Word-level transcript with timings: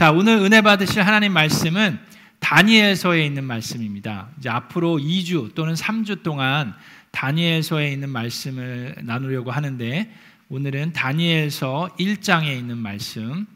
자, 0.00 0.12
오늘 0.12 0.38
은혜 0.38 0.62
받으실 0.62 1.02
하나님 1.02 1.34
말씀은 1.34 1.98
다니엘서에 2.38 3.22
있는 3.22 3.44
말씀입니다. 3.44 4.28
이제 4.38 4.48
앞으로 4.48 4.96
2주 4.96 5.54
또는 5.54 5.74
3주 5.74 6.22
동안 6.22 6.72
다니엘서에 7.10 7.92
있는 7.92 8.08
말씀을 8.08 8.94
나누려고 9.02 9.50
하는데 9.50 10.10
오늘은 10.48 10.94
다니엘서 10.94 11.96
1장에 11.98 12.56
있는 12.56 12.78
말씀 12.78 13.46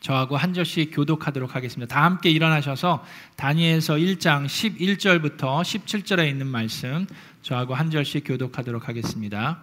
저하고 0.00 0.38
한 0.38 0.54
절씩 0.54 0.92
교독하도록 0.94 1.54
하겠습니다. 1.54 1.94
다 1.94 2.04
함께 2.04 2.30
일어나셔서 2.30 3.04
다니엘서 3.36 3.96
1장 3.96 4.46
11절부터 4.46 5.60
17절에 5.60 6.26
있는 6.26 6.46
말씀 6.46 7.06
저하고 7.42 7.74
한 7.74 7.90
절씩 7.90 8.24
교독하도록 8.26 8.88
하겠습니다. 8.88 9.60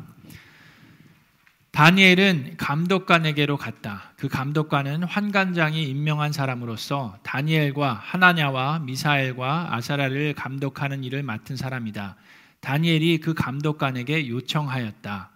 다니엘은 1.78 2.56
감독관에게로 2.58 3.56
갔다. 3.58 4.12
그 4.18 4.28
감독관은 4.28 5.04
환관장이 5.04 5.84
임명한 5.84 6.32
사람으로서 6.32 7.20
다니엘과 7.22 7.94
하나냐와 7.94 8.80
미사엘과 8.80 9.76
아사라를 9.76 10.34
감독하는 10.34 11.04
일을 11.04 11.22
맡은 11.22 11.56
사람이다. 11.56 12.16
다니엘이 12.62 13.20
그 13.20 13.36
감독관에게 13.36 14.28
요청하였다. 14.28 15.30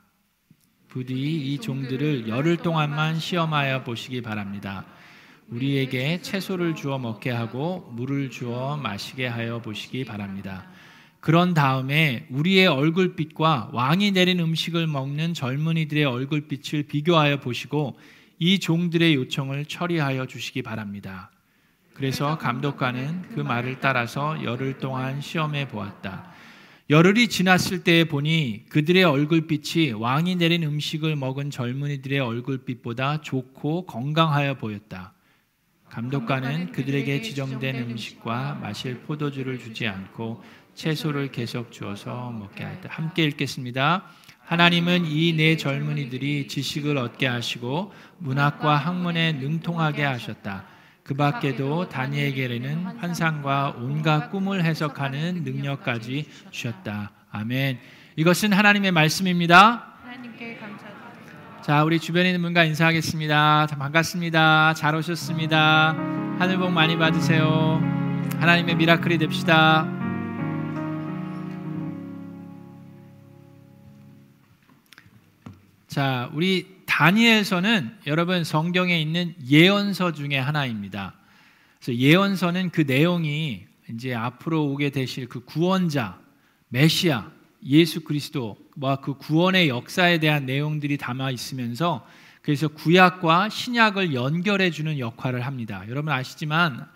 부디 0.87 1.13
이 1.13 1.59
종들을 1.59 2.27
열흘 2.27 2.57
동안만 2.57 3.19
시험하여 3.19 3.83
보시기 3.83 4.23
바랍니다. 4.23 4.85
우리에게 5.49 6.23
채소를 6.23 6.73
주어 6.73 6.97
먹게 6.97 7.29
하고 7.29 7.87
물을 7.93 8.31
주어 8.31 8.77
마시게 8.77 9.27
하여 9.27 9.61
보시기 9.61 10.05
바랍니다. 10.05 10.70
그런 11.21 11.53
다음에 11.53 12.25
우리의 12.31 12.65
얼굴빛과 12.65 13.69
왕이 13.73 14.11
내린 14.11 14.39
음식을 14.39 14.87
먹는 14.87 15.35
젊은이들의 15.35 16.03
얼굴빛을 16.03 16.83
비교하여 16.83 17.39
보시고 17.39 17.95
이 18.39 18.57
종들의 18.57 19.13
요청을 19.13 19.65
처리하여 19.65 20.25
주시기 20.25 20.63
바랍니다. 20.63 21.29
그래서 21.93 22.39
감독관은 22.39 23.21
그 23.35 23.39
말을 23.39 23.79
따라서 23.79 24.43
열흘 24.43 24.79
동안 24.79 25.21
시험해 25.21 25.67
보았다. 25.67 26.31
열흘이 26.89 27.27
지났을 27.27 27.83
때에 27.83 28.05
보니 28.05 28.65
그들의 28.69 29.03
얼굴빛이 29.03 29.91
왕이 29.91 30.37
내린 30.37 30.63
음식을 30.63 31.15
먹은 31.15 31.51
젊은이들의 31.51 32.19
얼굴빛보다 32.19 33.21
좋고 33.21 33.85
건강하여 33.85 34.55
보였다. 34.55 35.13
감독관은 35.91 36.71
그들에게 36.71 37.21
지정된 37.21 37.75
음식과 37.75 38.59
마실 38.61 39.01
포도주를 39.01 39.59
주지 39.59 39.87
않고 39.87 40.41
채소를 40.75 41.31
계속 41.31 41.71
주어서 41.71 42.31
먹게 42.31 42.63
하였다. 42.63 42.89
함께 42.89 43.23
읽겠습니다. 43.25 44.03
하나님은 44.45 45.05
이 45.05 45.33
네 45.33 45.55
젊은이들이 45.57 46.47
지식을 46.47 46.97
얻게 46.97 47.27
하시고 47.27 47.93
문학과 48.17 48.75
학문에 48.75 49.33
능통하게 49.33 50.03
하셨다. 50.03 50.65
그 51.03 51.13
밖에도 51.15 51.87
다니에게는 51.89 52.85
환상과 52.99 53.75
온갖 53.77 54.29
꿈을 54.29 54.63
해석하는 54.63 55.43
능력까지 55.43 56.25
주셨다. 56.51 57.11
아멘. 57.31 57.79
이것은 58.17 58.51
하나님의 58.53 58.91
말씀입니다. 58.91 59.87
자, 61.61 61.83
우리 61.83 61.99
주변에 61.99 62.29
있는 62.29 62.41
분과 62.41 62.63
인사하겠습니다. 62.65 63.67
반갑습니다. 63.77 64.73
잘 64.73 64.95
오셨습니다. 64.95 65.95
하늘 66.39 66.57
복 66.57 66.71
많이 66.71 66.97
받으세요. 66.97 67.79
하나님의 68.39 68.75
미라클이 68.75 69.17
됩시다. 69.19 70.00
자, 75.91 76.29
우리 76.33 76.83
다니엘서는 76.85 77.97
여러분 78.07 78.45
성경에 78.45 79.01
있는 79.01 79.35
예언서 79.45 80.13
중에 80.13 80.37
하나입니다. 80.37 81.15
그래서 81.81 81.99
예언서는 81.99 82.69
그 82.69 82.85
내용이 82.87 83.65
이제 83.89 84.13
앞으로 84.13 84.67
오게 84.67 84.91
되실 84.91 85.27
그 85.27 85.43
구원자, 85.43 86.17
메시아, 86.69 87.29
예수 87.65 88.05
그리스도와 88.05 89.01
그 89.03 89.15
구원의 89.15 89.67
역사에 89.67 90.19
대한 90.19 90.45
내용들이 90.45 90.97
담아 90.97 91.29
있으면서 91.31 92.07
그래서 92.41 92.69
구약과 92.69 93.49
신약을 93.49 94.13
연결해 94.13 94.71
주는 94.71 94.97
역할을 94.97 95.45
합니다. 95.45 95.83
여러분 95.89 96.13
아시지만 96.13 96.87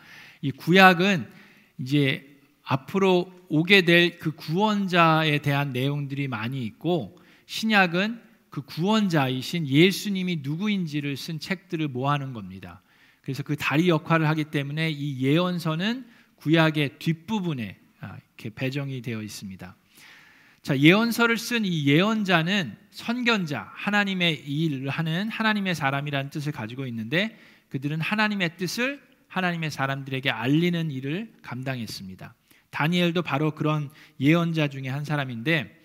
이 0.41 0.51
구약은 0.51 1.27
이제 1.79 2.25
앞으로 2.63 3.29
오게 3.49 3.81
될 3.81 4.19
그 4.19 4.31
구원자에 4.31 5.39
대한 5.39 5.73
내용들이 5.73 6.29
많이 6.29 6.63
있고 6.63 7.19
신약은 7.45 8.23
그 8.55 8.61
구원자이신 8.61 9.67
예수님이 9.67 10.39
누구인지를 10.41 11.17
쓴 11.17 11.41
책들을 11.41 11.89
모아놓은 11.89 12.31
겁니다. 12.31 12.81
그래서 13.21 13.43
그 13.43 13.57
다리 13.57 13.89
역할을 13.89 14.29
하기 14.29 14.45
때문에 14.45 14.91
이 14.91 15.19
예언서는 15.19 16.05
구약의 16.37 16.97
뒷부분에 16.97 17.77
아, 17.99 18.15
이렇게 18.15 18.55
배정이 18.55 19.01
되어 19.01 19.21
있습니다. 19.21 19.75
자, 20.61 20.79
예언서를 20.79 21.37
쓴 21.37 21.65
이 21.65 21.85
예언자는 21.85 22.77
선견자, 22.91 23.73
하나님의 23.73 24.49
일을 24.49 24.87
하는 24.87 25.27
하나님의 25.27 25.75
사람이라는 25.75 26.29
뜻을 26.29 26.53
가지고 26.53 26.87
있는데 26.87 27.37
그들은 27.67 27.99
하나님의 27.99 28.55
뜻을 28.55 29.01
하나님의 29.27 29.69
사람들에게 29.69 30.29
알리는 30.29 30.91
일을 30.91 31.33
감당했습니다. 31.41 32.33
다니엘도 32.69 33.21
바로 33.21 33.51
그런 33.51 33.89
예언자 34.21 34.69
중에 34.69 34.87
한 34.87 35.03
사람인데 35.03 35.83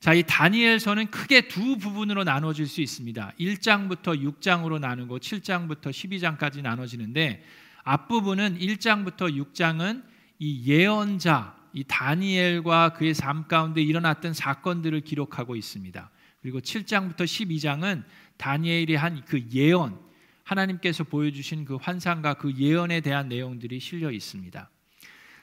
자, 0.00 0.12
이 0.12 0.22
다니엘서는 0.22 1.06
크게 1.10 1.48
두 1.48 1.78
부분으로 1.78 2.24
나눠질 2.24 2.66
수 2.66 2.80
있습니다. 2.80 3.32
1장부터 3.40 4.22
6장으로 4.22 4.78
나누고 4.78 5.18
7장부터 5.18 5.90
12장까지 5.90 6.62
나눠지는데 6.62 7.42
앞부분은 7.82 8.58
1장부터 8.58 9.34
6장은 9.34 10.02
이 10.38 10.70
예언자, 10.70 11.56
이 11.72 11.84
다니엘과 11.84 12.90
그의 12.90 13.14
삶 13.14 13.48
가운데 13.48 13.82
일어났던 13.82 14.34
사건들을 14.34 15.00
기록하고 15.00 15.56
있습니다. 15.56 16.10
그리고 16.42 16.60
7장부터 16.60 17.20
12장은 17.20 18.04
다니엘이 18.36 18.94
한 18.94 19.22
그 19.26 19.44
예언, 19.52 19.98
하나님께서 20.44 21.04
보여주신 21.04 21.64
그 21.64 21.76
환상과 21.76 22.34
그 22.34 22.54
예언에 22.56 23.00
대한 23.00 23.28
내용들이 23.28 23.80
실려 23.80 24.12
있습니다. 24.12 24.70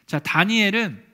자, 0.06 0.20
다니엘은 0.20 1.13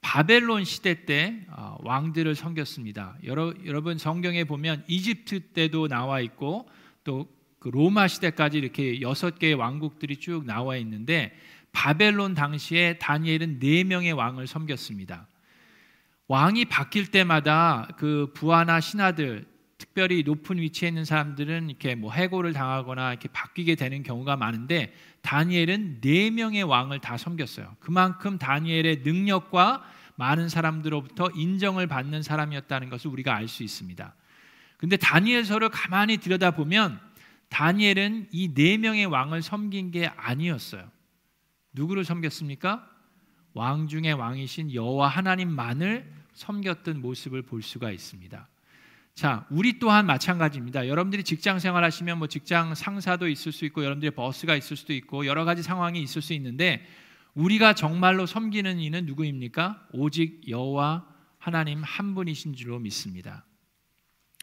바벨론 0.00 0.64
시대 0.64 1.04
때 1.04 1.46
어, 1.50 1.76
왕들을 1.80 2.34
섬겼습니다. 2.34 3.16
여러분 3.24 3.98
성경에 3.98 4.44
보면 4.44 4.84
이집트 4.88 5.52
때도 5.52 5.88
나와 5.88 6.20
있고 6.20 6.68
또 7.04 7.40
그 7.60 7.68
로마 7.68 8.08
시대까지 8.08 8.58
이렇게 8.58 9.02
여섯 9.02 9.38
개의 9.38 9.54
왕국들이 9.54 10.16
쭉 10.16 10.44
나와 10.46 10.76
있는데 10.78 11.36
바벨론 11.72 12.34
당시에 12.34 12.98
다니엘은 12.98 13.60
네 13.60 13.84
명의 13.84 14.12
왕을 14.12 14.46
섬겼습니다. 14.46 15.28
왕이 16.26 16.64
바뀔 16.64 17.08
때마다 17.08 17.86
그 17.98 18.32
부하나 18.34 18.80
신하들 18.80 19.46
특별히 19.76 20.22
높은 20.22 20.56
위치에 20.58 20.88
있는 20.88 21.04
사람들은 21.04 21.68
이렇게 21.68 21.94
뭐 21.94 22.12
해고를 22.12 22.54
당하거나 22.54 23.10
이렇게 23.10 23.28
바뀌게 23.28 23.74
되는 23.74 24.02
경우가 24.02 24.36
많은데 24.36 24.94
다니엘은 25.22 26.00
네 26.00 26.30
명의 26.30 26.62
왕을 26.62 27.00
다 27.00 27.16
섬겼어요. 27.16 27.76
그만큼 27.80 28.38
다니엘의 28.38 29.02
능력과 29.04 29.84
많은 30.16 30.48
사람들로부터 30.48 31.30
인정을 31.34 31.86
받는 31.86 32.22
사람이었다는 32.22 32.90
것을 32.90 33.10
우리가 33.10 33.34
알 33.34 33.48
수 33.48 33.62
있습니다. 33.62 34.14
근데 34.76 34.96
다니엘서를 34.96 35.68
가만히 35.70 36.16
들여다보면 36.18 37.00
다니엘은 37.48 38.28
이 38.32 38.54
네 38.54 38.76
명의 38.78 39.06
왕을 39.06 39.42
섬긴 39.42 39.90
게 39.90 40.06
아니었어요. 40.06 40.90
누구를 41.72 42.04
섬겼습니까? 42.04 42.88
왕 43.52 43.88
중의 43.88 44.14
왕이신 44.14 44.72
여호와 44.74 45.08
하나님만을 45.08 46.10
섬겼던 46.34 47.00
모습을 47.00 47.42
볼 47.42 47.62
수가 47.62 47.90
있습니다. 47.90 48.48
자, 49.20 49.44
우리 49.50 49.78
또한 49.78 50.06
마찬가지입니다. 50.06 50.88
여러분들이 50.88 51.24
직장 51.24 51.58
생활하시면 51.58 52.16
뭐 52.16 52.26
직장 52.26 52.74
상사도 52.74 53.28
있을 53.28 53.52
수 53.52 53.66
있고 53.66 53.84
여러분들의 53.84 54.12
버스가 54.12 54.56
있을 54.56 54.78
수도 54.78 54.94
있고 54.94 55.26
여러 55.26 55.44
가지 55.44 55.62
상황이 55.62 56.00
있을 56.00 56.22
수 56.22 56.32
있는데 56.32 56.86
우리가 57.34 57.74
정말로 57.74 58.24
섬기는 58.24 58.80
이는 58.80 59.04
누구입니까? 59.04 59.88
오직 59.92 60.48
여호와 60.48 61.04
하나님 61.36 61.82
한 61.82 62.14
분이신 62.14 62.54
줄로 62.54 62.78
믿습니다. 62.78 63.44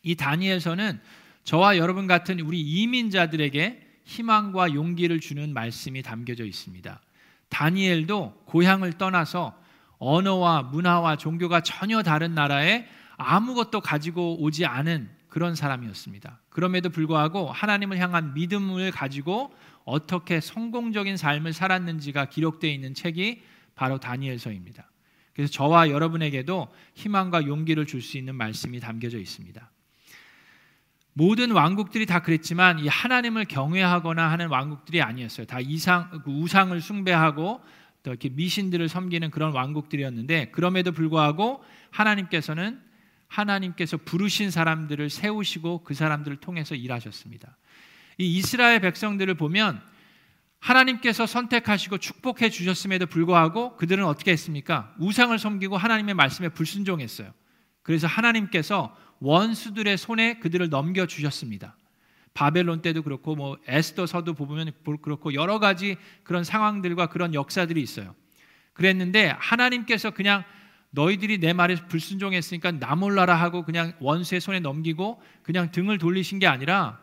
이 0.03 0.13
다니엘서는 0.13 1.01
저와 1.43 1.77
여러분 1.77 2.05
같은 2.05 2.39
우리 2.39 2.61
이민자들에게 2.61 4.01
희망과 4.03 4.75
용기를 4.75 5.19
주는 5.21 5.55
말씀이 5.55 6.03
담겨져 6.03 6.45
있습니다. 6.45 7.01
다니엘도 7.49 8.43
고향을 8.45 8.93
떠나서 8.93 9.59
언어와 9.97 10.61
문화와 10.61 11.15
종교가 11.15 11.61
전혀 11.61 12.03
다른 12.03 12.35
나라에 12.35 12.85
아무것도 13.17 13.81
가지고 13.81 14.41
오지 14.41 14.65
않은 14.65 15.09
그런 15.27 15.55
사람이었습니다. 15.55 16.39
그럼에도 16.49 16.89
불구하고 16.89 17.51
하나님을 17.51 17.97
향한 17.97 18.33
믿음을 18.33 18.91
가지고 18.91 19.53
어떻게 19.83 20.39
성공적인 20.39 21.17
삶을 21.17 21.53
살았는지가 21.53 22.25
기록되어 22.25 22.71
있는 22.71 22.93
책이 22.93 23.43
바로 23.75 23.99
다니엘서입니다. 23.99 24.89
그래서 25.33 25.51
저와 25.51 25.89
여러분에게도 25.91 26.67
희망과 26.95 27.45
용기를 27.45 27.85
줄 27.85 28.01
수 28.01 28.17
있는 28.17 28.35
말씀이 28.35 28.79
담겨져 28.79 29.19
있습니다. 29.19 29.69
모든 31.13 31.51
왕국들이 31.51 32.05
다 32.05 32.21
그랬지만 32.21 32.79
이 32.79 32.87
하나님을 32.87 33.45
경외하거나 33.45 34.31
하는 34.31 34.49
왕국들이 34.49 35.01
아니었어요. 35.01 35.45
다 35.47 35.59
이상 35.59 36.09
그 36.23 36.31
우상을 36.31 36.79
숭배하고 36.79 37.61
또 38.03 38.11
이렇게 38.11 38.29
미신들을 38.29 38.87
섬기는 38.87 39.31
그런 39.31 39.51
왕국들이었는데 39.53 40.51
그럼에도 40.51 40.91
불구하고 40.91 41.63
하나님께서는 41.91 42.86
하나님께서 43.27 43.97
부르신 43.97 44.51
사람들을 44.51 45.09
세우시고 45.09 45.83
그 45.83 45.93
사람들을 45.93 46.37
통해서 46.37 46.75
일하셨습니다. 46.75 47.57
이 48.17 48.37
이스라엘 48.37 48.79
백성들을 48.79 49.35
보면 49.35 49.81
하나님께서 50.59 51.25
선택하시고 51.25 51.99
축복해 51.99 52.49
주셨음에도 52.49 53.05
불구하고 53.05 53.77
그들은 53.77 54.05
어떻게 54.05 54.31
했습니까? 54.31 54.93
우상을 54.99 55.37
섬기고 55.37 55.77
하나님의 55.77 56.15
말씀에 56.15 56.49
불순종했어요. 56.49 57.31
그래서 57.83 58.07
하나님께서 58.07 58.95
원수들의 59.19 59.97
손에 59.97 60.39
그들을 60.39 60.69
넘겨 60.69 61.05
주셨습니다. 61.05 61.75
바벨론 62.33 62.81
때도 62.81 63.01
그렇고 63.01 63.35
뭐 63.35 63.57
에스더서도 63.67 64.33
보면 64.33 64.71
그렇고 65.01 65.33
여러 65.33 65.59
가지 65.59 65.97
그런 66.23 66.43
상황들과 66.43 67.07
그런 67.07 67.33
역사들이 67.33 67.81
있어요. 67.81 68.15
그랬는데 68.73 69.33
하나님께서 69.39 70.11
그냥 70.11 70.43
너희들이 70.91 71.39
내 71.39 71.53
말에 71.53 71.75
불순종했으니까 71.75 72.71
나 72.71 72.95
몰라라 72.95 73.35
하고 73.35 73.63
그냥 73.63 73.93
원수의 73.99 74.41
손에 74.41 74.59
넘기고 74.59 75.21
그냥 75.43 75.71
등을 75.71 75.97
돌리신 75.97 76.39
게 76.39 76.47
아니라 76.47 76.99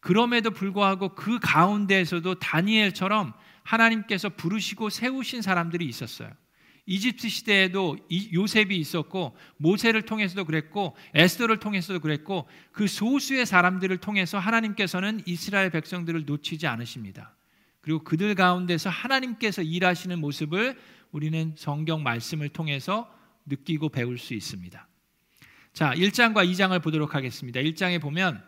그럼에도 0.00 0.50
불구하고 0.50 1.14
그 1.14 1.38
가운데에서도 1.38 2.38
다니엘처럼 2.38 3.32
하나님께서 3.62 4.28
부르시고 4.28 4.90
세우신 4.90 5.40
사람들이 5.40 5.86
있었어요. 5.86 6.30
이집트 6.86 7.30
시대에도 7.30 7.96
요셉이 8.34 8.76
있었고 8.76 9.34
모세를 9.56 10.02
통해서도 10.02 10.44
그랬고 10.44 10.94
에스더를 11.14 11.58
통해서도 11.58 12.00
그랬고 12.00 12.46
그 12.72 12.86
소수의 12.86 13.46
사람들을 13.46 13.96
통해서 13.98 14.38
하나님께서는 14.38 15.22
이스라엘 15.24 15.70
백성들을 15.70 16.26
놓치지 16.26 16.66
않으십니다. 16.66 17.34
그리고 17.80 18.04
그들 18.04 18.34
가운데서 18.34 18.90
하나님께서 18.90 19.62
일하시는 19.62 20.18
모습을 20.18 20.78
우리는 21.14 21.52
성경 21.56 22.02
말씀을 22.02 22.48
통해서 22.48 23.08
느끼고 23.46 23.90
배울 23.90 24.18
수 24.18 24.34
있습니다. 24.34 24.88
자, 25.72 25.94
1장과 25.94 26.44
2장을 26.50 26.82
보도록 26.82 27.14
하겠습니다. 27.14 27.60
1장에 27.60 28.02
보면 28.02 28.42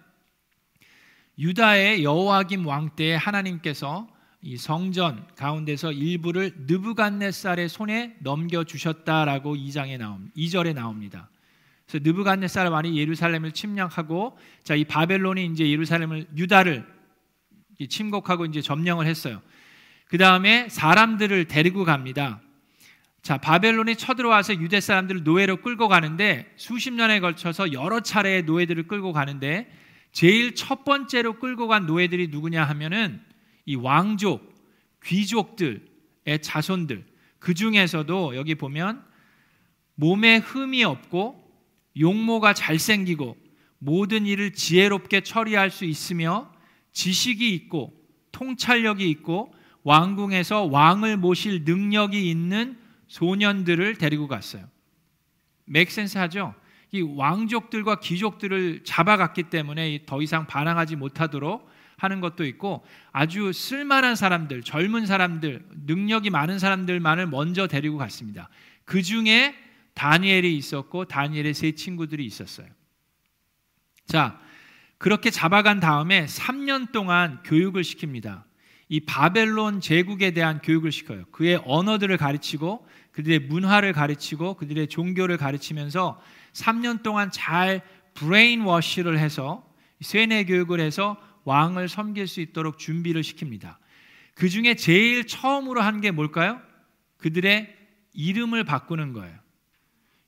유다의 1.39 2.03
여호와김 2.03 2.67
왕 2.67 2.91
때에 2.97 3.15
하나님께서 3.15 4.09
이 4.43 4.57
성전 4.57 5.29
가운데서 5.37 5.93
일부를 5.93 6.55
느부갓네살의 6.67 7.69
손에 7.69 8.17
넘겨 8.19 8.65
주셨다라고 8.65 9.55
2장에 9.55 9.97
나옵 9.97 10.19
2절에 10.37 10.75
나옵니다. 10.75 11.31
그래서 11.87 12.03
느부갓네살 12.03 12.67
왕이 12.67 12.99
예루살렘을 12.99 13.53
침략하고 13.53 14.37
자 14.65 14.75
이 14.75 14.83
바벨론이 14.85 15.47
이제 15.47 15.71
예루살렘을 15.71 16.27
유다를 16.37 16.85
침공하고 17.89 18.47
이제 18.47 18.61
점령을 18.61 19.07
했어요. 19.07 19.41
그 20.09 20.19
다음에 20.19 20.69
사람들을 20.69 21.45
데리고 21.45 21.85
갑니다. 21.85 22.41
자 23.27 23.39
바벨론이 23.39 23.97
쳐들어와서 23.97 24.55
유대 24.61 24.81
사람들을 24.81 25.25
노예로 25.25 25.57
끌고 25.57 25.89
가는데 25.89 26.49
수십 26.55 26.93
년에 26.93 27.19
걸쳐서 27.19 27.73
여러 27.73 27.99
차례 27.99 28.43
노예들을 28.43 28.87
끌고 28.87 29.13
가는데 29.13 29.69
제일 30.13 30.55
첫 30.55 30.85
번째로 30.85 31.41
끌고 31.41 31.67
간 31.67 31.87
노예들이 31.87 32.29
누구냐 32.29 32.63
하면은 32.63 33.21
이 33.65 33.75
왕족, 33.75 34.55
귀족들의 35.05 35.81
자손들. 36.41 37.05
그 37.41 37.53
중에서도 37.53 38.37
여기 38.37 38.55
보면 38.55 39.03
몸에 39.97 40.37
흠이 40.37 40.85
없고 40.85 41.51
용모가 41.99 42.55
잘생기고 42.55 43.37
모든 43.81 44.25
일을 44.25 44.53
지혜롭게 44.53 45.23
처리할 45.23 45.73
수 45.73 45.85
있으며 45.85 46.53
지식이 46.93 47.53
있고 47.55 47.93
통찰력이 48.31 49.11
있고 49.11 49.53
왕궁에서 49.83 50.67
왕을 50.67 51.17
모실 51.17 51.65
능력이 51.65 52.31
있는 52.31 52.86
소년들을 53.09 53.97
데리고 53.97 54.29
갔어요. 54.29 54.69
맥센스 55.65 56.19
하죠? 56.19 56.55
이 56.93 57.03
왕족들과 57.03 58.01
귀족들을 58.01 58.85
잡아갔기 58.85 59.45
때문에 59.45 60.05
더 60.07 60.23
이상 60.23 60.47
반항하지 60.47 60.97
못하도록 60.97 61.69
하는 61.99 62.21
것도 62.21 62.45
있고 62.47 62.85
아주 63.13 63.53
쓸만한 63.53 64.17
사람들, 64.17 64.63
젊은 64.63 65.07
사람들, 65.07 65.67
능력이 65.87 66.31
많은 66.31 66.59
사람들만을 66.59 67.27
먼저 67.27 67.67
데리고 67.67 67.97
갔습니다. 67.97 68.49
그 68.85 69.03
중에 69.03 69.55
다니엘이 69.95 70.57
있었고 70.57 71.07
다니엘의 71.07 71.55
세 71.55 71.73
친구들이 71.73 72.25
있었어요. 72.25 72.69
자, 74.07 74.39
그렇게 74.99 75.31
잡아간 75.31 75.81
다음에 75.81 76.27
3년 76.27 76.93
동안 76.93 77.43
교육을 77.45 77.83
시킵니다. 77.83 78.45
이 78.89 79.01
바벨론 79.01 79.81
제국에 79.81 80.31
대한 80.31 80.61
교육을 80.63 80.93
시켜요. 80.93 81.25
그의 81.33 81.61
언어들을 81.65 82.17
가르치고 82.17 82.87
그들의 83.13 83.41
문화를 83.41 83.93
가르치고 83.93 84.55
그들의 84.55 84.87
종교를 84.89 85.37
가르치면서 85.39 86.21
3년 86.53 87.03
동안 87.03 87.31
잘 87.33 87.83
brainwash를 88.15 89.19
해서 89.19 89.67
세뇌 90.01 90.45
교육을 90.45 90.81
해서 90.81 91.17
왕을 91.45 91.89
섬길 91.89 92.27
수 92.27 92.41
있도록 92.41 92.79
준비를 92.79 93.23
시킵니다. 93.23 93.77
그 94.35 94.49
중에 94.49 94.75
제일 94.75 95.27
처음으로 95.27 95.81
한 95.81 96.01
게 96.01 96.11
뭘까요? 96.11 96.61
그들의 97.17 97.75
이름을 98.13 98.65
바꾸는 98.65 99.13
거예요. 99.13 99.35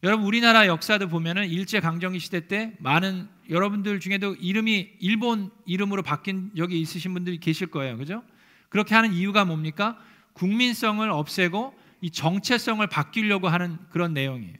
여러분 0.02 0.26
우리나라 0.26 0.66
역사도 0.66 1.08
보면은 1.08 1.48
일제 1.48 1.80
강점기 1.80 2.18
시대 2.20 2.46
때 2.46 2.72
많은 2.78 3.28
여러분들 3.50 4.00
중에도 4.00 4.34
이름이 4.34 4.90
일본 5.00 5.50
이름으로 5.66 6.02
바뀐 6.02 6.50
여기 6.56 6.80
있으신 6.80 7.12
분들이 7.14 7.38
계실 7.38 7.66
거예요. 7.66 7.96
그죠? 7.96 8.22
그렇게 8.68 8.94
하는 8.94 9.12
이유가 9.12 9.44
뭡니까? 9.44 9.98
국민성을 10.34 11.08
없애고 11.10 11.74
이 12.00 12.10
정체성을 12.10 12.86
바뀌려고 12.86 13.48
하는 13.48 13.78
그런 13.90 14.14
내용이에요. 14.14 14.56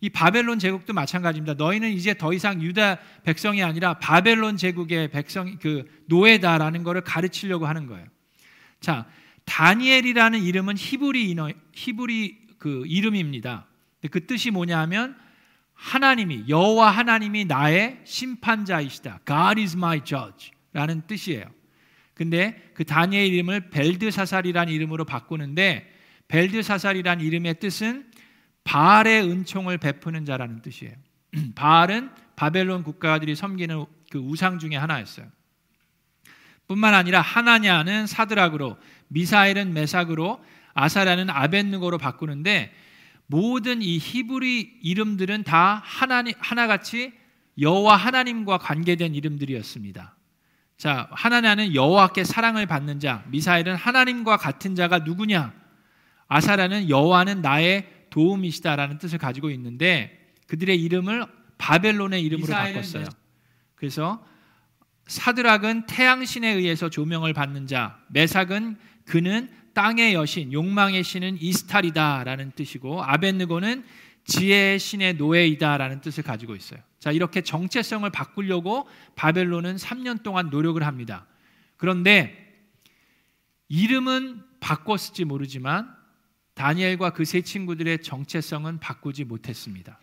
이 0.00 0.10
바벨론 0.10 0.58
제국도 0.58 0.92
마찬가지입니다. 0.92 1.54
너희는 1.54 1.90
이제 1.92 2.14
더 2.14 2.32
이상 2.32 2.60
유다 2.62 2.98
백성이 3.24 3.62
아니라 3.62 3.94
바벨론 3.94 4.56
제국의 4.56 5.10
백성 5.10 5.58
그 5.58 5.84
노예다라는 6.06 6.82
것을 6.82 7.00
가르치려고 7.00 7.66
하는 7.66 7.86
거예요. 7.86 8.06
자, 8.80 9.06
다니엘이라는 9.46 10.42
이름은 10.42 10.76
히브리 10.76 11.30
인어 11.30 11.48
히브리 11.72 12.46
그 12.58 12.84
이름입니다. 12.86 13.66
그 14.10 14.26
뜻이 14.26 14.50
뭐냐면 14.50 15.16
하나님이 15.74 16.44
여호와 16.48 16.90
하나님이 16.90 17.44
나의 17.44 18.00
심판자이시다. 18.04 19.20
God 19.26 19.60
is 19.60 19.76
my 19.76 20.02
judge라는 20.04 21.06
뜻이에요. 21.06 21.55
근데 22.16 22.70
그 22.72 22.84
다니엘 22.84 23.26
이름을 23.26 23.68
벨드사살이라는 23.68 24.72
이름으로 24.72 25.04
바꾸는데 25.04 25.92
벨드사살이라는 26.28 27.22
이름의 27.22 27.60
뜻은 27.60 28.10
바알의 28.64 29.30
은총을 29.30 29.76
베푸는 29.76 30.24
자라는 30.24 30.62
뜻이에요. 30.62 30.94
바알은 31.54 32.10
바벨론 32.34 32.82
국가들이 32.82 33.36
섬기는 33.36 33.84
그 34.10 34.18
우상 34.18 34.58
중에 34.58 34.76
하나였어요. 34.76 35.26
뿐만 36.66 36.94
아니라 36.94 37.20
하나냐는 37.20 38.06
사드락으로, 38.06 38.78
미사엘은 39.08 39.74
메삭으로, 39.74 40.42
아사라는 40.72 41.28
아벤느고로 41.28 41.98
바꾸는데 41.98 42.72
모든 43.26 43.82
이 43.82 43.98
히브리 43.98 44.78
이름들은 44.82 45.44
다 45.44 45.82
하나님 45.84 46.34
하나같이 46.38 47.12
여호와 47.60 47.96
하나님과 47.96 48.58
관계된 48.58 49.14
이름들이었습니다. 49.14 50.15
자, 50.76 51.08
하나냐는 51.10 51.74
여호와께 51.74 52.24
사랑을 52.24 52.66
받는 52.66 53.00
자, 53.00 53.24
미사엘은 53.28 53.76
하나님과 53.76 54.36
같은 54.36 54.74
자가 54.74 55.00
누구냐? 55.00 55.54
아사라는 56.28 56.90
여호와는 56.90 57.40
나의 57.40 57.86
도움이시다라는 58.10 58.98
뜻을 58.98 59.18
가지고 59.18 59.50
있는데 59.50 60.32
그들의 60.46 60.80
이름을 60.82 61.26
바벨론의 61.58 62.22
이름으로 62.22 62.52
바꿨어요. 62.52 63.04
그래서 63.74 64.24
사드락은 65.06 65.86
태양신에 65.86 66.48
의해서 66.48 66.90
조명을 66.90 67.32
받는 67.32 67.66
자, 67.66 67.98
메삭은 68.08 68.76
그는 69.04 69.48
땅의 69.74 70.14
여신, 70.14 70.52
욕망의 70.52 71.04
신은 71.04 71.38
이스탈이다라는 71.40 72.52
뜻이고 72.52 73.02
아벤느고는 73.02 73.84
지혜의 74.26 74.78
신의 74.78 75.14
노예이다라는 75.14 76.00
뜻을 76.00 76.22
가지고 76.22 76.54
있어요. 76.56 76.80
자, 76.98 77.12
이렇게 77.12 77.40
정체성을 77.42 78.08
바꾸려고 78.10 78.88
바벨론은 79.14 79.76
3년 79.76 80.22
동안 80.22 80.50
노력을 80.50 80.82
합니다. 80.82 81.26
그런데 81.76 82.42
이름은 83.68 84.42
바꿨을지 84.60 85.24
모르지만 85.24 85.94
다니엘과 86.54 87.10
그 87.10 87.24
세 87.24 87.42
친구들의 87.42 88.02
정체성은 88.02 88.80
바꾸지 88.80 89.24
못했습니다. 89.24 90.00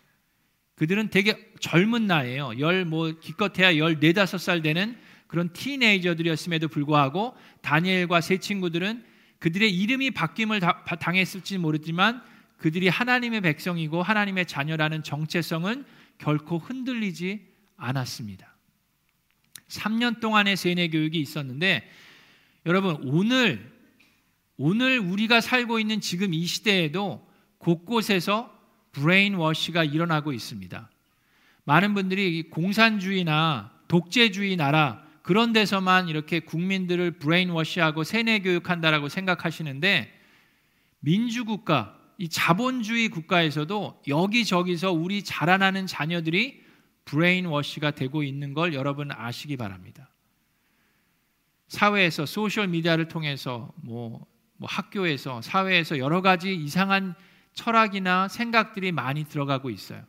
그들은 0.76 1.10
되게 1.10 1.52
젊은 1.60 2.08
나이에요. 2.08 2.60
열 2.60 2.86
뭐 2.86 3.12
기껏해야 3.20 3.78
열 3.78 4.00
네 4.00 4.14
다섯 4.14 4.38
살 4.38 4.62
되는 4.62 4.98
그런 5.28 5.52
teenager들이었음에도 5.52 6.68
불구하고 6.68 7.36
다니엘과 7.62 8.22
세 8.22 8.38
친구들은 8.38 9.04
그들의 9.40 9.74
이름이 9.76 10.12
바뀜을 10.12 10.62
당했을지 11.00 11.58
모르지만 11.58 12.22
그들이 12.64 12.88
하나님의 12.88 13.42
백성이고 13.42 14.02
하나님의 14.02 14.46
자녀라는 14.46 15.04
정체성은 15.04 15.84
결코 16.18 16.60
흔들리지 16.60 17.46
않았습니다. 17.76 18.56
3년 19.68 20.22
동안의 20.22 20.56
세뇌 20.56 20.88
교육이 20.88 21.20
있었는데 21.20 21.86
여러분 22.66 22.96
오늘 23.04 23.70
오늘 24.56 24.98
우리가 24.98 25.42
살고 25.42 25.78
있는 25.78 26.00
지금 26.00 26.34
이 26.34 26.46
시대에도 26.46 27.30
곳곳에서 27.58 28.58
brainwash가 28.94 29.84
일어나고 29.84 30.32
있습니다. 30.32 30.90
많은 31.66 31.94
분들이 31.94 32.44
공산주의나 32.44 33.74
독재주의 33.90 34.56
나라 34.56 35.06
그런 35.22 35.52
데서만 35.52 36.08
이렇게 36.08 36.40
국민들을 36.40 37.12
brainwash하고 37.20 38.06
세뇌 38.06 38.40
교육한다라고 38.40 39.10
생각하시는데 39.10 40.18
민주국가 41.02 42.00
이 42.18 42.30
자본주의 42.30 43.10
국가에서도 43.10 44.04
여기저기서 44.08 44.92
우리 44.92 45.24
자라나는 45.24 45.88
자녀들이 45.88 46.62
brainwash가 47.06 47.92
되고 47.92 48.24
있는 48.24 48.54
걸 48.54 48.74
여러분 48.74 49.12
아시기 49.12 49.58
바랍니다. 49.58 50.10
사회에서 51.68 52.26
소셜 52.26 52.68
미디어를 52.68 53.08
통해서 53.08 53.74
뭐, 53.78 54.26
뭐 54.58 54.70
학교에서 54.70 55.42
사회에서 55.42 55.98
여러 55.98 56.22
가지 56.22 56.54
이상한 56.56 57.16
철학이나 57.54 58.28
생각들이 58.28 58.92
많이 58.92 59.26
들어가고 59.26 59.70
있어요. 59.70 60.04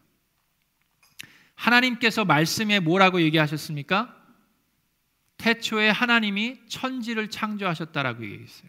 하나님께서 1.54 2.24
말씀에 2.24 2.80
뭐라고 2.80 3.20
얘기하셨습니까? 3.22 4.14
태초에 5.36 5.90
하나님이 5.90 6.60
천지를 6.68 7.28
창조하셨다라고 7.28 8.24
얘기했어요. 8.24 8.68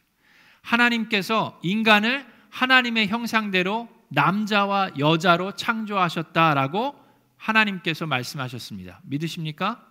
하나님께서 0.61 1.59
인간을 1.63 2.34
하나님의 2.55 3.09
형상대로 3.09 3.89
남자와 4.07 4.91
여자로 4.97 5.55
창조하셨다라고 5.55 6.95
하나님께서 7.35 8.07
말씀하셨습니다. 8.07 9.01
믿으십니까? 9.03 9.85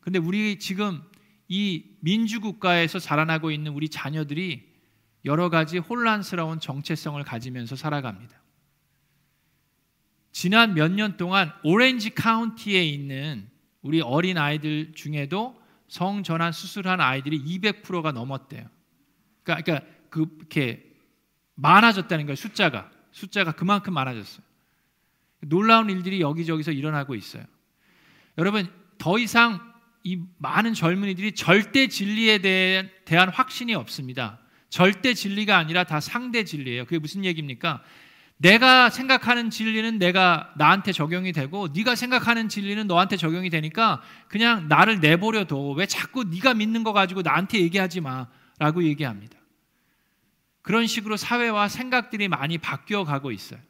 근데 0.00 0.18
우리 0.18 0.58
지금 0.58 1.02
이 1.48 1.96
민주국가에서 2.00 2.98
자라나고 2.98 3.50
있는 3.50 3.72
우리 3.72 3.88
자녀들이 3.88 4.70
여러 5.24 5.48
가지 5.48 5.78
혼란스러운 5.78 6.60
정체성을 6.60 7.22
가지면서 7.24 7.74
살아갑니다. 7.74 8.38
지난 10.30 10.74
몇 10.74 10.92
년 10.92 11.16
동안 11.16 11.52
오렌지 11.64 12.10
카운티에 12.10 12.84
있는 12.84 13.48
우리 13.80 14.02
어린 14.02 14.36
아이들 14.36 14.92
중에도 14.92 15.58
성전환 15.88 16.52
수술한 16.52 17.00
아이들이 17.00 17.42
200%가 17.42 18.12
넘었대요. 18.12 18.66
그러니까, 19.42 19.64
그러니까 19.64 19.86
그렇게 20.10 20.91
많아졌다는 21.54 22.26
거예요. 22.26 22.36
숫자가 22.36 22.90
숫자가 23.12 23.52
그만큼 23.52 23.94
많아졌어요. 23.94 24.44
놀라운 25.40 25.90
일들이 25.90 26.20
여기저기서 26.20 26.72
일어나고 26.72 27.14
있어요. 27.14 27.44
여러분 28.38 28.68
더 28.98 29.18
이상 29.18 29.60
이 30.04 30.20
많은 30.38 30.74
젊은이들이 30.74 31.32
절대 31.32 31.88
진리에 31.88 32.38
대한 33.04 33.28
확신이 33.28 33.74
없습니다. 33.74 34.38
절대 34.68 35.14
진리가 35.14 35.56
아니라 35.58 35.84
다 35.84 36.00
상대 36.00 36.44
진리예요. 36.44 36.84
그게 36.84 36.98
무슨 36.98 37.24
얘기입니까? 37.24 37.82
내가 38.38 38.90
생각하는 38.90 39.50
진리는 39.50 39.98
내가 39.98 40.52
나한테 40.56 40.90
적용이 40.90 41.32
되고 41.32 41.68
네가 41.68 41.94
생각하는 41.94 42.48
진리는 42.48 42.86
너한테 42.88 43.16
적용이 43.16 43.50
되니까 43.50 44.02
그냥 44.26 44.66
나를 44.66 44.98
내버려 44.98 45.44
둬. 45.44 45.70
왜 45.72 45.86
자꾸 45.86 46.24
네가 46.24 46.54
믿는 46.54 46.82
거 46.82 46.92
가지고 46.92 47.22
나한테 47.22 47.60
얘기하지 47.60 48.00
마라고 48.00 48.82
얘기합니다. 48.82 49.38
그런 50.62 50.86
식으로 50.86 51.16
사회와 51.16 51.68
생각들이 51.68 52.28
많이 52.28 52.58
바뀌어 52.58 53.04
가고 53.04 53.32
있어요. 53.32 53.60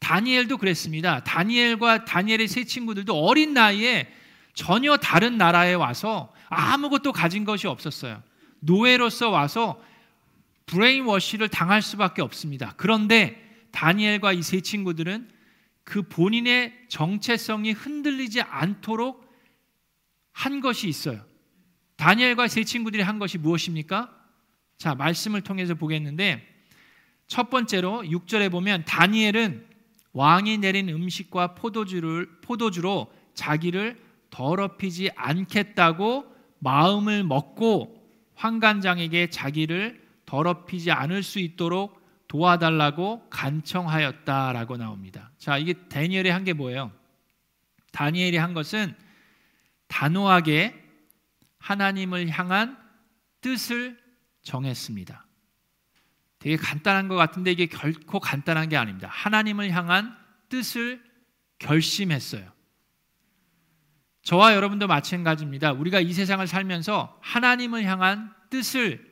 다니엘도 0.00 0.58
그랬습니다. 0.58 1.22
다니엘과 1.24 2.04
다니엘의 2.04 2.48
세 2.48 2.64
친구들도 2.64 3.14
어린 3.14 3.54
나이에 3.54 4.12
전혀 4.54 4.96
다른 4.96 5.38
나라에 5.38 5.74
와서 5.74 6.32
아무것도 6.48 7.12
가진 7.12 7.44
것이 7.44 7.66
없었어요. 7.66 8.22
노예로서 8.60 9.30
와서 9.30 9.80
브레인워시를 10.66 11.48
당할 11.48 11.82
수밖에 11.82 12.22
없습니다. 12.22 12.74
그런데 12.76 13.40
다니엘과 13.72 14.32
이 14.32 14.42
세 14.42 14.60
친구들은 14.60 15.28
그 15.84 16.02
본인의 16.02 16.86
정체성이 16.88 17.72
흔들리지 17.72 18.42
않도록 18.42 19.28
한 20.32 20.60
것이 20.60 20.88
있어요. 20.88 21.24
다니엘과 21.96 22.48
세 22.48 22.64
친구들이 22.64 23.02
한 23.02 23.18
것이 23.18 23.38
무엇입니까? 23.38 24.19
자, 24.80 24.94
말씀을 24.94 25.42
통해서 25.42 25.74
보겠는데 25.74 26.42
첫 27.26 27.50
번째로 27.50 28.00
6절에 28.02 28.50
보면 28.50 28.86
다니엘은 28.86 29.66
왕이 30.14 30.56
내린 30.56 30.88
음식과 30.88 31.54
포도주를 31.54 32.40
포도주로 32.40 33.12
자기를 33.34 34.02
더럽히지 34.30 35.10
않겠다고 35.14 36.34
마음을 36.60 37.24
먹고 37.24 38.02
환관장에게 38.36 39.28
자기를 39.28 40.02
더럽히지 40.24 40.90
않을 40.92 41.22
수 41.24 41.40
있도록 41.40 42.00
도와달라고 42.26 43.28
간청하였다라고 43.28 44.78
나옵니다. 44.78 45.30
자, 45.36 45.58
이게 45.58 45.74
다니엘이 45.74 46.30
한 46.30 46.44
게 46.44 46.54
뭐예요? 46.54 46.90
다니엘이 47.92 48.38
한 48.38 48.54
것은 48.54 48.94
단호하게 49.88 50.74
하나님을 51.58 52.30
향한 52.30 52.78
뜻을 53.42 54.00
정했습니다. 54.42 55.26
되게 56.38 56.56
간단한 56.56 57.08
것 57.08 57.16
같은데 57.16 57.52
이게 57.52 57.66
결코 57.66 58.18
간단한 58.18 58.68
게 58.68 58.76
아닙니다. 58.76 59.08
하나님을 59.10 59.70
향한 59.70 60.16
뜻을 60.48 61.02
결심했어요. 61.58 62.50
저와 64.22 64.54
여러분도 64.54 64.86
마찬가지입니다. 64.86 65.72
우리가 65.72 66.00
이 66.00 66.12
세상을 66.12 66.46
살면서 66.46 67.18
하나님을 67.20 67.84
향한 67.84 68.32
뜻을 68.48 69.06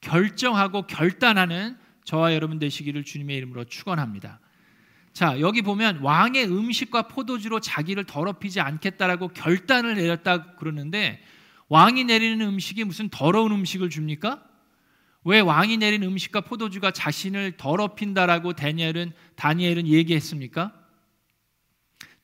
결정하고 0.00 0.86
결단하는 0.86 1.78
저와 2.04 2.34
여러분 2.34 2.58
되시기를 2.58 3.04
주님의 3.04 3.36
이름으로 3.36 3.64
축원합니다. 3.64 4.40
자, 5.12 5.38
여기 5.40 5.62
보면 5.62 5.98
왕의 5.98 6.46
음식과 6.46 7.02
포도주로 7.02 7.60
자기를 7.60 8.04
더럽히지 8.04 8.60
않겠다라고 8.60 9.28
결단을 9.28 9.96
내렸다 9.96 10.54
그러는데 10.56 11.22
왕이 11.70 12.04
내리는 12.04 12.44
음식이 12.46 12.84
무슨 12.84 13.08
더러운 13.08 13.52
음식을 13.52 13.90
줍니까? 13.90 14.42
왜 15.24 15.38
왕이 15.40 15.76
내린 15.78 16.02
음식과 16.02 16.42
포도주가 16.42 16.90
자신을 16.90 17.56
더럽힌다라고 17.56 18.54
다니엘은 18.54 19.12
다니엘은 19.36 19.86
얘기했습니까? 19.86 20.74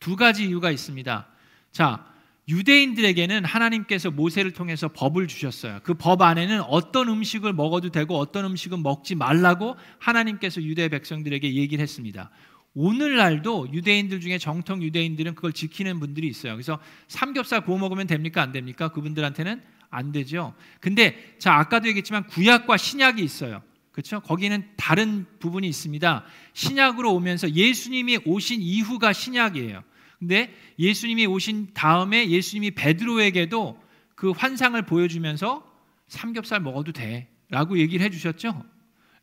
두 0.00 0.16
가지 0.16 0.46
이유가 0.46 0.70
있습니다. 0.72 1.28
자, 1.70 2.06
유대인들에게는 2.48 3.44
하나님께서 3.44 4.10
모세를 4.10 4.52
통해서 4.52 4.88
법을 4.88 5.28
주셨어요. 5.28 5.80
그 5.84 5.94
법 5.94 6.22
안에는 6.22 6.62
어떤 6.62 7.08
음식을 7.08 7.52
먹어도 7.52 7.90
되고 7.90 8.18
어떤 8.18 8.44
음식은 8.46 8.82
먹지 8.82 9.14
말라고 9.14 9.76
하나님께서 9.98 10.60
유대 10.62 10.88
백성들에게 10.88 11.54
얘기를 11.54 11.82
했습니다. 11.82 12.30
오늘날도 12.76 13.72
유대인들 13.72 14.20
중에 14.20 14.36
정통 14.36 14.82
유대인들은 14.82 15.34
그걸 15.34 15.52
지키는 15.52 15.98
분들이 15.98 16.28
있어요. 16.28 16.52
그래서 16.52 16.78
삼겹살 17.08 17.64
구워 17.64 17.78
먹으면 17.78 18.06
됩니까? 18.06 18.42
안 18.42 18.52
됩니까? 18.52 18.88
그분들한테는 18.88 19.62
안 19.88 20.12
되죠. 20.12 20.54
근데 20.78 21.34
자 21.38 21.54
아까도 21.54 21.88
얘기했지만 21.88 22.26
구약과 22.26 22.76
신약이 22.76 23.24
있어요. 23.24 23.62
그렇죠? 23.92 24.20
거기는 24.20 24.62
다른 24.76 25.24
부분이 25.40 25.66
있습니다. 25.66 26.24
신약으로 26.52 27.14
오면서 27.14 27.50
예수님이 27.50 28.18
오신 28.26 28.60
이후가 28.60 29.14
신약이에요. 29.14 29.82
근데 30.18 30.54
예수님이 30.78 31.24
오신 31.24 31.68
다음에 31.72 32.28
예수님이 32.28 32.72
베드로에게도 32.72 33.82
그 34.14 34.30
환상을 34.32 34.80
보여주면서 34.82 35.66
삼겹살 36.08 36.60
먹어도 36.60 36.92
돼라고 36.92 37.78
얘기를 37.78 38.04
해주셨죠. 38.04 38.64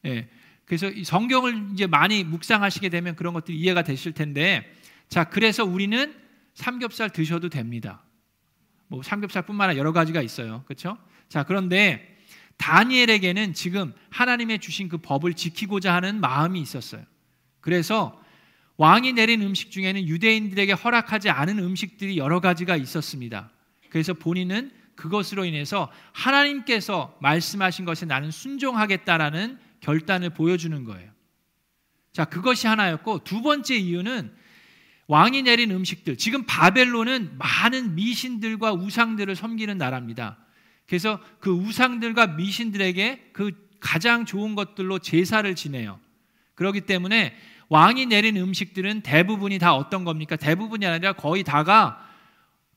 예. 0.06 0.28
그래서 0.66 0.90
성경을 1.04 1.70
이제 1.74 1.88
많이 1.88 2.24
묵상하시게 2.24 2.90
되면 2.90 3.16
그런 3.16 3.34
것들이 3.34 3.58
이해가 3.58 3.84
되실 3.84 4.14
텐데 4.14 4.72
자 5.10 5.26
그래서 5.26 5.66
우리는 5.66 6.14
삼겹살 6.54 7.10
드셔도 7.10 7.50
됩니다. 7.50 8.04
뭐 8.88 9.04
삼겹살뿐만 9.04 9.70
아니라 9.70 9.80
여러 9.80 9.92
가지가 9.92 10.22
있어요. 10.22 10.64
그렇죠? 10.66 10.98
자 11.30 11.44
그런데 11.44 12.18
다니엘에게는 12.58 13.54
지금 13.54 13.94
하나님의 14.10 14.60
주신 14.60 14.88
그 14.88 14.98
법을 14.98 15.34
지키고자 15.34 15.94
하는 15.94 16.22
마음이 16.22 16.62
있었어요. 16.62 17.04
그래서 17.60 18.22
왕이 18.78 19.14
내린 19.14 19.42
음식 19.42 19.72
중에는 19.72 20.08
유대인들에게 20.08 20.74
허락하지 20.74 21.30
않은 21.30 21.60
음식들이 21.60 22.18
여러 22.18 22.40
가지가 22.40 22.76
있었습니다. 22.76 23.52
그래서 23.90 24.14
본인은 24.14 24.72
그것으로 24.96 25.46
인해서 25.46 25.92
하나님께서 26.12 27.18
말씀하신 27.22 27.86
것에 27.86 28.06
나는 28.06 28.32
순종하겠다라는 28.32 29.60
결단을 29.84 30.32
보여주는 30.32 30.84
거예요. 30.84 31.12
자, 32.14 32.26
그것이 32.26 32.68
하나였고 32.68 33.24
두 33.24 33.42
번째 33.42 33.76
이유는 33.76 34.32
왕이 35.08 35.44
내린 35.44 35.72
음식들. 35.72 36.18
지금 36.18 36.46
바벨론은 36.46 37.38
많은 37.38 37.96
미신들과 37.96 38.74
우상들을 38.74 39.36
섬기는 39.36 39.78
나라입니다. 39.78 40.38
그래서 40.88 41.20
그 41.40 41.52
우상들과 41.52 42.28
미신들에게 42.28 43.32
그 43.34 43.52
가장 43.80 44.26
좋은 44.26 44.56
것들로 44.56 45.00
제사를 45.00 45.54
지내요. 45.56 46.00
그렇기 46.56 46.82
때문에 46.82 47.36
왕이 47.70 48.06
내린 48.06 48.38
음식들은 48.38 49.02
대부분이 49.02 49.60
다 49.60 49.76
어떤 49.76 50.06
겁니까? 50.06 50.36
대부분이 50.36 50.86
아니라 50.86 51.14
거의 51.14 51.44
다가 51.44 52.00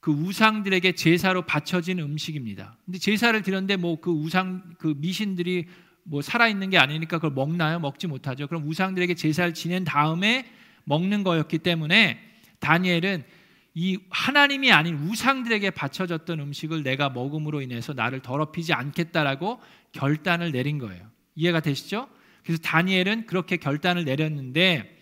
그 0.00 0.10
우상들에게 0.10 0.92
제사로 0.92 1.42
바쳐진 1.42 1.98
음식입니다. 1.98 2.76
근데 2.84 2.98
제사를 2.98 3.40
드렸는데 3.42 3.76
뭐 3.76 4.00
그 4.00 4.10
우상 4.10 4.75
그 4.78 4.94
미신들이 4.96 5.66
뭐 6.08 6.22
살아 6.22 6.48
있는 6.48 6.70
게 6.70 6.78
아니니까 6.78 7.18
그걸 7.18 7.32
먹나요? 7.32 7.80
먹지 7.80 8.06
못하죠. 8.06 8.46
그럼 8.46 8.66
우상들에게 8.66 9.14
제사를 9.14 9.52
지낸 9.54 9.84
다음에 9.84 10.46
먹는 10.84 11.25
거였기 11.25 11.58
때문에 11.58 12.18
다니엘은 12.60 13.25
이 13.75 13.98
하나님이 14.08 14.72
아닌 14.72 14.96
우상들에게 14.96 15.70
바쳐졌던 15.70 16.40
음식을 16.40 16.82
내가 16.82 17.10
먹음으로 17.10 17.60
인해서 17.60 17.92
나를 17.92 18.20
더럽히지 18.20 18.72
않겠다라고 18.72 19.60
결단을 19.92 20.52
내린 20.52 20.78
거예요. 20.78 21.10
이해가 21.34 21.60
되시죠? 21.60 22.08
그래서 22.42 22.62
다니엘은 22.62 23.26
그렇게 23.26 23.56
결단을 23.56 24.04
내렸는데 24.04 24.98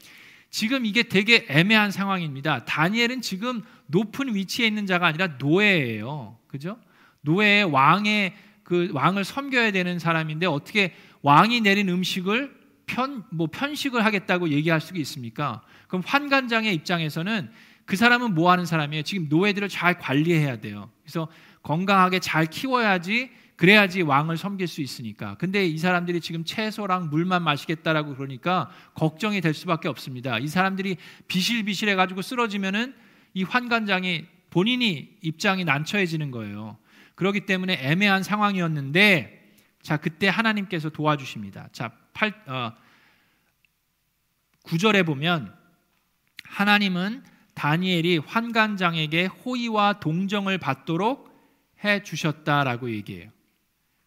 지금 0.51 0.87
이게 0.87 1.03
되게 1.05 1.47
애매한 1.49 1.91
상황입니다. 1.91 2.65
다니엘은 2.65 3.21
지금 3.21 3.63
높은 3.87 4.35
위치에 4.35 4.67
있는 4.67 4.87
자가 4.87 5.07
아니라 5.07 5.27
노예예요. 5.39 6.39
그죠? 6.49 6.79
노예 7.21 7.63
왕의 7.63 8.35
그 8.65 8.89
왕을 8.93 9.25
섬겨야 9.25 9.71
되는 9.71 9.99
사람인데 9.99 10.47
어떻게 10.47 10.95
왕이 11.23 11.61
내린 11.61 11.89
음식을 11.89 12.65
편 12.87 13.25
뭐 13.31 13.47
편식을 13.47 14.05
하겠다고 14.05 14.51
얘기할 14.51 14.81
수가 14.81 14.99
있습니까? 15.01 15.63
그럼 15.89 16.03
환관장의 16.07 16.75
입장에서는 16.75 17.51
그 17.85 17.97
사람은 17.97 18.35
뭐 18.35 18.51
하는 18.51 18.65
사람이에요? 18.67 19.03
지금 19.03 19.29
노예들을 19.29 19.69
잘 19.69 19.99
관리해야 19.99 20.61
돼요. 20.61 20.91
그래서 21.03 21.29
건강하게 21.63 22.19
잘 22.21 22.47
키워야지 22.47 23.31
그래야지 23.57 24.03
왕을 24.03 24.37
섬길 24.37 24.67
수 24.67 24.81
있으니까. 24.81 25.37
근데 25.37 25.65
이 25.65 25.79
사람들이 25.79 26.21
지금 26.21 26.45
채소랑 26.45 27.11
물만 27.11 27.43
마시겠다라고 27.43 28.17
그러니까 28.17 28.71
걱정이 28.95 29.41
될 29.41 29.55
수밖에 29.55 29.89
없습니다. 29.89 30.39
이 30.39 30.49
사람들이 30.49 30.97
비실비실해 31.29 31.95
가지고 31.95 32.23
쓰러지면은 32.23 32.95
이 33.33 33.45
환관장이 33.45 34.27
본인이 34.51 35.09
입장이 35.23 35.65
난처해지는 35.65 36.31
거예요. 36.31 36.79
그렇기 37.15 37.47
때문에 37.47 37.79
애매한 37.81 38.23
상황이었는데 38.23 39.57
자 39.83 39.97
그때 39.97 40.29
하나님께서 40.29 40.89
도와주십니다. 40.91 41.69
자 41.73 41.93
8, 42.15 42.45
어, 42.47 42.73
9절에 44.65 45.05
보면 45.05 45.55
하나님은 46.45 47.23
다니엘이 47.55 48.19
환관장에게 48.19 49.27
호의와 49.27 50.01
동정을 50.01 50.59
받도록 50.59 51.33
해 51.85 52.03
주셨다라고 52.03 52.91
얘기해요. 52.91 53.31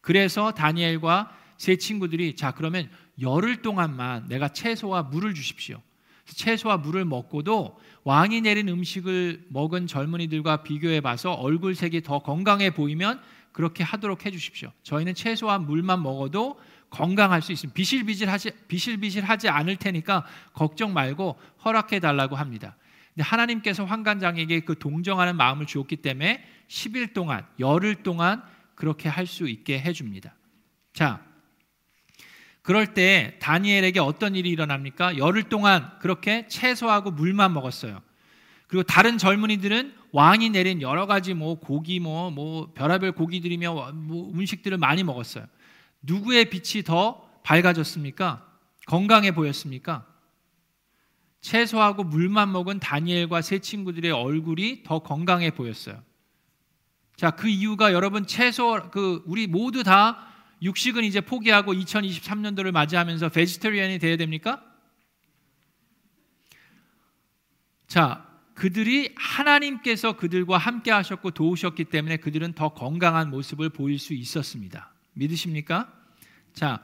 그래서 0.01 0.51
다니엘과 0.51 1.35
세 1.57 1.75
친구들이 1.75 2.35
자 2.35 2.51
그러면 2.51 2.89
열흘 3.21 3.61
동안만 3.61 4.27
내가 4.27 4.49
채소와 4.49 5.03
물을 5.03 5.33
주십시오. 5.33 5.81
채소와 6.25 6.77
물을 6.77 7.05
먹고도 7.05 7.79
왕이 8.07 8.39
내린 8.39 8.69
음식을 8.69 9.47
먹은 9.49 9.85
젊은이들과 9.85 10.63
비교해 10.63 11.01
봐서 11.01 11.33
얼굴색이 11.33 12.03
더 12.03 12.19
건강해 12.19 12.69
보이면 12.69 13.19
그렇게 13.51 13.83
하도록 13.83 14.25
해 14.25 14.31
주십시오. 14.31 14.71
저희는 14.83 15.13
채소와 15.13 15.59
물만 15.59 16.01
먹어도 16.01 16.57
건강할 16.89 17.41
수 17.41 17.51
있습니다. 17.51 17.75
비실비실하지 17.75 18.51
비실비실하지 18.69 19.49
않을 19.49 19.75
테니까 19.75 20.25
걱정 20.53 20.93
말고 20.93 21.37
허락해 21.65 21.99
달라고 21.99 22.37
합니다. 22.37 22.77
근데 23.13 23.23
하나님께서 23.23 23.83
환관장에게 23.83 24.61
그 24.61 24.79
동정하는 24.79 25.35
마음을 25.35 25.65
주었기 25.65 25.97
때문에 25.97 26.45
10일 26.69 27.13
동안 27.13 27.45
열흘 27.59 28.03
동안 28.03 28.41
그렇게 28.75 29.09
할 29.09 29.27
수 29.27 29.49
있게 29.49 29.81
해 29.81 29.91
줍니다. 29.91 30.33
자, 30.93 31.26
그럴 32.67 32.93
때 32.93 33.37
다니엘에게 33.39 34.01
어떤 34.01 34.35
일이 34.35 34.49
일어납니까? 34.49 35.17
열흘 35.17 35.43
동안 35.43 35.89
그렇게 36.01 36.49
채소하고 36.49 37.11
물만 37.11 37.53
먹었어요. 37.53 38.01
그리고 38.67 38.83
다른 38.83 39.17
젊은이들은 39.17 39.95
왕이 40.11 40.49
내린 40.49 40.81
여러 40.81 41.05
가지 41.05 41.33
뭐 41.33 41.61
고기 41.61 42.01
뭐, 42.01 42.29
뭐 42.29 42.73
별하별 42.73 43.13
고기들이며 43.13 43.93
뭐 43.93 44.33
음식들을 44.33 44.77
많이 44.77 45.03
먹었어요. 45.03 45.45
누구의 46.01 46.49
빛이 46.49 46.83
더 46.83 47.29
밝아졌습니까? 47.43 48.45
건강해 48.85 49.31
보였습니까? 49.31 50.05
채소하고 51.39 52.03
물만 52.03 52.51
먹은 52.51 52.81
다니엘과 52.81 53.43
세 53.43 53.59
친구들의 53.59 54.11
얼굴이 54.11 54.83
더 54.83 54.99
건강해 54.99 55.51
보였어요. 55.51 56.03
자, 57.15 57.31
그 57.31 57.47
이유가 57.47 57.93
여러분 57.93 58.27
채소 58.27 58.89
그 58.91 59.23
우리 59.25 59.47
모두 59.47 59.83
다 59.83 60.27
육식은 60.61 61.03
이제 61.03 61.21
포기하고 61.21 61.73
2023년도를 61.73 62.71
맞이하면서 62.71 63.29
베지터리안이 63.29 63.99
돼야 63.99 64.17
됩니까? 64.17 64.63
자, 67.87 68.27
그들이 68.53 69.13
하나님께서 69.15 70.17
그들과 70.17 70.57
함께 70.57 70.91
하셨고 70.91 71.31
도우셨기 71.31 71.85
때문에 71.85 72.17
그들은 72.17 72.53
더 72.53 72.69
건강한 72.69 73.29
모습을 73.29 73.69
보일 73.69 73.99
수 73.99 74.13
있었습니다. 74.13 74.93
믿으십니까? 75.13 75.93
자, 76.53 76.83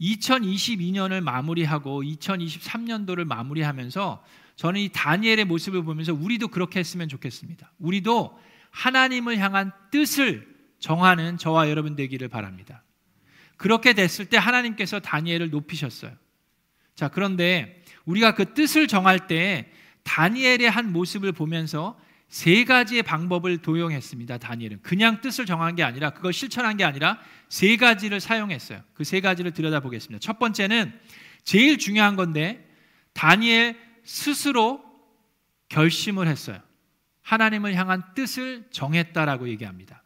2022년을 0.00 1.20
마무리하고 1.20 2.02
2023년도를 2.02 3.24
마무리하면서 3.26 4.24
저는 4.56 4.80
이 4.80 4.88
다니엘의 4.88 5.44
모습을 5.44 5.82
보면서 5.82 6.14
우리도 6.14 6.48
그렇게 6.48 6.80
했으면 6.80 7.08
좋겠습니다. 7.08 7.70
우리도 7.78 8.38
하나님을 8.70 9.38
향한 9.38 9.72
뜻을 9.90 10.48
정하는 10.78 11.36
저와 11.36 11.68
여러분 11.68 11.96
되기를 11.96 12.28
바랍니다. 12.28 12.82
그렇게 13.60 13.92
됐을 13.92 14.24
때 14.24 14.38
하나님께서 14.38 15.00
다니엘을 15.00 15.50
높이셨어요. 15.50 16.12
자, 16.94 17.08
그런데 17.08 17.84
우리가 18.06 18.34
그 18.34 18.54
뜻을 18.54 18.88
정할 18.88 19.26
때 19.26 19.70
다니엘의 20.02 20.70
한 20.70 20.90
모습을 20.90 21.32
보면서 21.32 22.00
세 22.26 22.64
가지의 22.64 23.02
방법을 23.02 23.58
도용했습니다. 23.58 24.38
다니엘은 24.38 24.80
그냥 24.80 25.20
뜻을 25.20 25.44
정한 25.44 25.76
게 25.76 25.82
아니라 25.82 26.08
그걸 26.08 26.32
실천한 26.32 26.78
게 26.78 26.84
아니라 26.84 27.20
세 27.50 27.76
가지를 27.76 28.20
사용했어요. 28.20 28.80
그 28.94 29.04
세 29.04 29.20
가지를 29.20 29.50
들여다보겠습니다. 29.50 30.20
첫 30.20 30.38
번째는 30.38 30.98
제일 31.44 31.76
중요한 31.76 32.16
건데 32.16 32.66
다니엘 33.12 33.76
스스로 34.04 34.82
결심을 35.68 36.28
했어요. 36.28 36.58
하나님을 37.20 37.74
향한 37.74 38.02
뜻을 38.14 38.68
정했다라고 38.70 39.50
얘기합니다. 39.50 40.02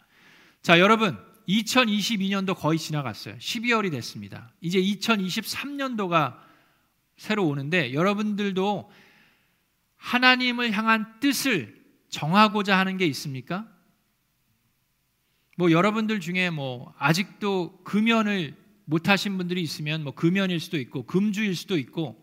자, 0.61 0.81
여러분, 0.81 1.17
2022년도 1.49 2.57
거의 2.57 2.79
지나갔어요. 2.79 3.37
12월이 3.37 3.91
됐습니다. 3.91 4.53
이제 4.61 4.81
2023년도가 4.81 6.39
새로 7.17 7.47
오는데 7.47 7.93
여러분들도 7.93 8.91
하나님을 9.97 10.73
향한 10.73 11.21
뜻을 11.21 11.83
정하고자 12.09 12.79
하는 12.79 12.97
게 12.97 13.07
있습니까? 13.07 13.67
뭐 15.57 15.71
여러분들 15.71 16.21
중에 16.21 16.51
뭐 16.51 16.93
아직도 16.99 17.83
금연을 17.85 18.55
못 18.87 19.09
하신 19.09 19.37
분들이 19.39 19.63
있으면 19.63 20.05
뭐 20.05 20.13
금연일 20.15 20.61
수도 20.61 20.79
있고 20.79 21.07
금주일 21.07 21.55
수도 21.55 21.79
있고 21.79 22.23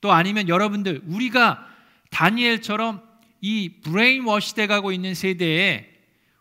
또 0.00 0.12
아니면 0.12 0.48
여러분들 0.48 1.02
우리가 1.06 1.66
다니엘처럼 2.10 3.02
이 3.40 3.80
brainwash 3.82 4.54
돼 4.54 4.66
가고 4.66 4.92
있는 4.92 5.14
세대에 5.14 5.90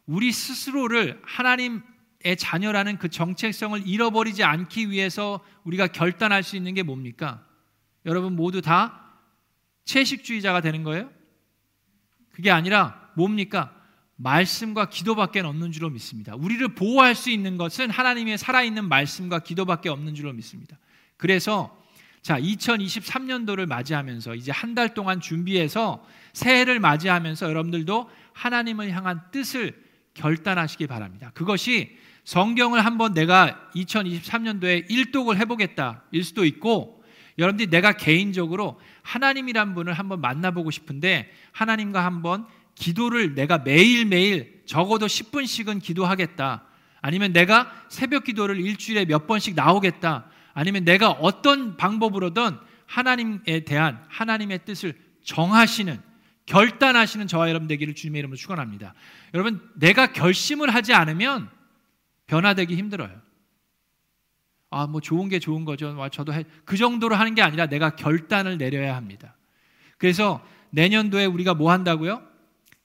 우리 0.05 0.31
스스로를 0.31 1.21
하나님의 1.23 1.92
자녀라는 2.37 2.97
그 2.97 3.09
정체성을 3.09 3.85
잃어버리지 3.85 4.43
않기 4.43 4.89
위해서 4.89 5.43
우리가 5.63 5.87
결단할 5.87 6.43
수 6.43 6.55
있는 6.55 6.73
게 6.73 6.83
뭡니까? 6.83 7.45
여러분 8.05 8.35
모두 8.35 8.61
다 8.61 9.13
채식주의자가 9.85 10.61
되는 10.61 10.83
거예요? 10.83 11.09
그게 12.31 12.49
아니라 12.51 13.11
뭡니까? 13.15 13.75
말씀과 14.15 14.89
기도밖에 14.89 15.41
없는 15.41 15.71
줄로 15.71 15.89
믿습니다. 15.89 16.35
우리를 16.35 16.75
보호할 16.75 17.15
수 17.15 17.29
있는 17.29 17.57
것은 17.57 17.89
하나님의 17.89 18.37
살아있는 18.37 18.87
말씀과 18.87 19.39
기도밖에 19.39 19.89
없는 19.89 20.15
줄로 20.15 20.31
믿습니다. 20.33 20.77
그래서 21.17 21.77
자, 22.21 22.39
2023년도를 22.39 23.65
맞이하면서 23.65 24.35
이제 24.35 24.51
한 24.51 24.75
달 24.75 24.93
동안 24.93 25.19
준비해서 25.19 26.05
새해를 26.31 26.79
맞이하면서 26.79 27.49
여러분들도 27.49 28.09
하나님을 28.31 28.91
향한 28.91 29.21
뜻을 29.31 29.83
결단하시기 30.13 30.87
바랍니다. 30.87 31.31
그것이 31.33 31.97
성경을 32.23 32.85
한번 32.85 33.13
내가 33.13 33.69
2023년도에 33.75 34.89
일독을 34.89 35.37
해보겠다 35.37 36.03
일 36.11 36.23
수도 36.23 36.45
있고 36.45 37.03
여러분들이 37.37 37.69
내가 37.69 37.93
개인적으로 37.93 38.79
하나님이란 39.01 39.75
분을 39.75 39.93
한번 39.93 40.21
만나보고 40.21 40.71
싶은데 40.71 41.31
하나님과 41.51 42.05
한번 42.05 42.45
기도를 42.75 43.35
내가 43.35 43.59
매일매일 43.59 44.61
적어도 44.65 45.05
10분씩은 45.07 45.81
기도하겠다. 45.81 46.63
아니면 47.01 47.33
내가 47.33 47.71
새벽 47.89 48.23
기도를 48.23 48.59
일주일에 48.59 49.05
몇 49.05 49.27
번씩 49.27 49.55
나오겠다. 49.55 50.25
아니면 50.53 50.85
내가 50.85 51.11
어떤 51.11 51.75
방법으로든 51.75 52.57
하나님에 52.85 53.65
대한 53.65 54.03
하나님의 54.07 54.59
뜻을 54.65 54.93
정하시는 55.23 55.99
결단하시는 56.45 57.27
저와 57.27 57.49
여러분 57.49 57.67
되기를 57.67 57.95
주님의 57.95 58.19
이름으로 58.19 58.37
축원합니다. 58.37 58.93
여러분 59.33 59.61
내가 59.75 60.13
결심을 60.13 60.73
하지 60.73 60.93
않으면 60.93 61.49
변화되기 62.27 62.75
힘들어요. 62.75 63.21
아, 64.69 64.87
뭐 64.87 65.01
좋은 65.01 65.29
게 65.29 65.39
좋은 65.39 65.65
거죠. 65.65 65.95
와, 65.95 66.09
저도 66.09 66.33
해. 66.33 66.43
그 66.65 66.77
정도로 66.77 67.15
하는 67.15 67.35
게 67.35 67.41
아니라 67.41 67.67
내가 67.67 67.95
결단을 67.95 68.57
내려야 68.57 68.95
합니다. 68.95 69.35
그래서 69.97 70.43
내년도에 70.71 71.25
우리가 71.25 71.53
뭐 71.53 71.71
한다고요? 71.71 72.23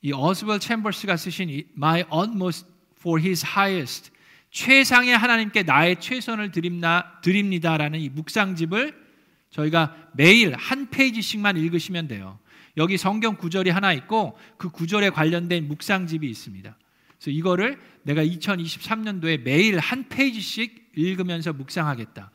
이 0.03 0.13
어스벌 0.13 0.61
챔버스가 0.61 1.17
쓰신 1.17 1.49
My 1.77 2.05
utmost 2.13 2.67
for 2.99 3.21
his 3.21 3.45
highest 3.45 4.11
최상의 4.51 5.17
하나님께 5.17 5.63
나의 5.63 6.01
최선을 6.01 6.53
드립나, 6.53 7.21
드립니다라는 7.23 8.01
이 8.01 8.09
묵상집을 8.09 9.09
저희가 9.51 9.97
매일 10.13 10.55
한 10.55 10.91
페이지씩만 10.91 11.57
읽으시면 11.57 12.09
돼요. 12.09 12.39
여기 12.77 12.97
성경 12.97 13.37
구절이 13.37 13.71
하나 13.71 13.93
있고 13.93 14.39
그 14.57 14.71
구절에 14.71 15.11
관련된 15.11 15.69
묵상집이 15.69 16.29
있습니다. 16.29 16.77
그래서 17.19 17.31
이거를 17.31 17.79
내가 18.03 18.25
2023년도에 18.25 19.43
매일 19.43 19.79
한 19.79 20.09
페이지씩 20.09 20.93
읽으면서 20.97 21.53
묵상하겠다. 21.53 22.31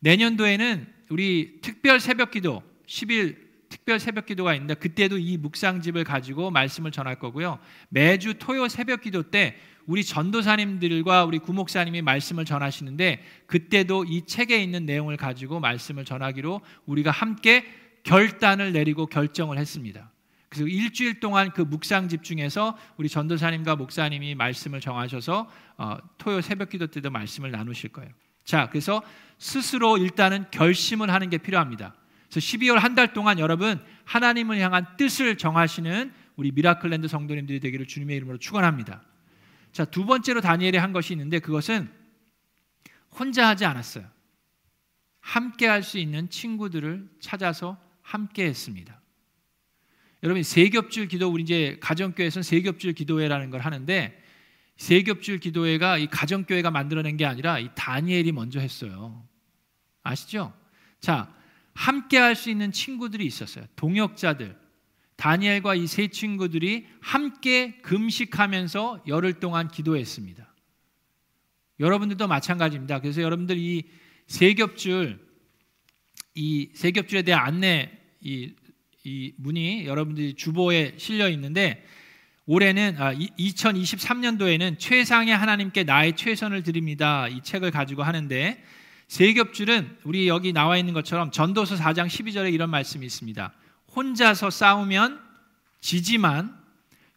내년도에는 0.00 0.86
우리 1.10 1.58
특별 1.60 2.00
새벽 2.00 2.30
기도 2.30 2.62
10일 2.86 3.50
특별 3.68 4.00
새벽 4.00 4.26
기도가 4.26 4.54
있는데 4.54 4.74
그때도 4.74 5.18
이 5.18 5.36
묵상집을 5.36 6.04
가지고 6.04 6.50
말씀을 6.50 6.90
전할 6.90 7.18
거고요. 7.18 7.58
매주 7.88 8.34
토요 8.34 8.68
새벽 8.68 9.02
기도 9.02 9.22
때 9.30 9.56
우리 9.86 10.04
전도사님들과 10.04 11.24
우리 11.24 11.38
구목사님이 11.38 12.02
말씀을 12.02 12.44
전하시는데 12.44 13.22
그때도 13.46 14.04
이 14.04 14.26
책에 14.26 14.62
있는 14.62 14.86
내용을 14.86 15.16
가지고 15.16 15.60
말씀을 15.60 16.04
전하기로 16.04 16.60
우리가 16.86 17.10
함께 17.10 17.64
결단을 18.02 18.72
내리고 18.72 19.06
결정을 19.06 19.58
했습니다. 19.58 20.10
그래서 20.50 20.66
일주일 20.66 21.20
동안 21.20 21.52
그 21.52 21.62
묵상 21.62 22.08
집중해서 22.08 22.76
우리 22.96 23.08
전도사님과 23.08 23.76
목사님이 23.76 24.34
말씀을 24.34 24.80
정하셔서 24.80 25.48
어, 25.78 25.96
토요 26.18 26.40
새벽 26.40 26.70
기도 26.70 26.88
때도 26.88 27.08
말씀을 27.10 27.52
나누실 27.52 27.90
거예요. 27.92 28.10
자, 28.44 28.68
그래서 28.68 29.00
스스로 29.38 29.96
일단은 29.96 30.44
결심을 30.50 31.10
하는 31.10 31.30
게 31.30 31.38
필요합니다. 31.38 31.94
그래서 32.28 32.40
12월 32.40 32.78
한 32.78 32.94
달 32.96 33.12
동안 33.12 33.38
여러분 33.38 33.80
하나님을 34.04 34.58
향한 34.58 34.86
뜻을 34.96 35.38
정하시는 35.38 36.12
우리 36.34 36.50
미라클랜드 36.50 37.06
성도님들이 37.06 37.60
되기를 37.60 37.86
주님의 37.86 38.16
이름으로 38.16 38.38
축원합니다. 38.38 39.02
자, 39.72 39.84
두 39.84 40.04
번째로 40.04 40.40
다니엘이 40.40 40.78
한 40.78 40.92
것이 40.92 41.12
있는데 41.12 41.38
그것은 41.38 41.88
혼자 43.12 43.46
하지 43.46 43.64
않았어요. 43.64 44.04
함께 45.20 45.66
할 45.68 45.84
수 45.84 45.98
있는 45.98 46.28
친구들을 46.28 47.08
찾아서 47.20 47.78
함께 48.02 48.46
했습니다. 48.46 49.00
여러분 50.22 50.42
세겹줄 50.42 51.08
기도 51.08 51.28
우리 51.30 51.42
이제 51.42 51.78
가정교회에서는 51.80 52.42
세겹줄 52.42 52.92
기도회라는 52.92 53.50
걸 53.50 53.60
하는데 53.60 54.22
세겹줄 54.76 55.38
기도회가 55.38 55.98
이 55.98 56.06
가정교회가 56.06 56.70
만들어낸 56.70 57.16
게 57.16 57.24
아니라 57.24 57.58
이 57.58 57.68
다니엘이 57.74 58.32
먼저 58.32 58.60
했어요. 58.60 59.26
아시죠? 60.02 60.52
자, 61.00 61.34
함께 61.74 62.18
할 62.18 62.34
수 62.34 62.50
있는 62.50 62.72
친구들이 62.72 63.24
있었어요. 63.26 63.66
동역자들. 63.76 64.58
다니엘과 65.16 65.74
이 65.74 65.86
세 65.86 66.08
친구들이 66.08 66.86
함께 67.00 67.78
금식하면서 67.82 69.04
열흘 69.06 69.34
동안 69.34 69.68
기도했습니다. 69.68 70.46
여러분들도 71.78 72.26
마찬가지입니다. 72.26 73.00
그래서 73.00 73.20
여러분들 73.20 73.58
이 73.58 73.84
세겹줄 74.28 75.28
이 76.34 76.70
세겹줄에 76.74 77.22
대한 77.22 77.46
안내 77.46 77.90
이, 78.22 78.54
이 79.04 79.32
문이 79.38 79.86
여러분들이 79.86 80.34
주보에 80.34 80.94
실려 80.98 81.28
있는데 81.30 81.84
올해는 82.46 82.96
아, 82.98 83.14
2023년도에는 83.14 84.78
최상의 84.78 85.36
하나님께 85.36 85.84
나의 85.84 86.16
최선을 86.16 86.62
드립니다. 86.62 87.28
이 87.28 87.40
책을 87.42 87.70
가지고 87.70 88.02
하는데 88.02 88.62
세 89.08 89.32
겹줄은 89.32 89.98
우리 90.04 90.28
여기 90.28 90.52
나와 90.52 90.76
있는 90.76 90.92
것처럼 90.92 91.30
전도서 91.30 91.76
4장 91.76 92.06
12절에 92.06 92.52
이런 92.52 92.70
말씀이 92.70 93.04
있습니다. 93.06 93.52
혼자서 93.94 94.50
싸우면 94.50 95.20
지지만 95.80 96.56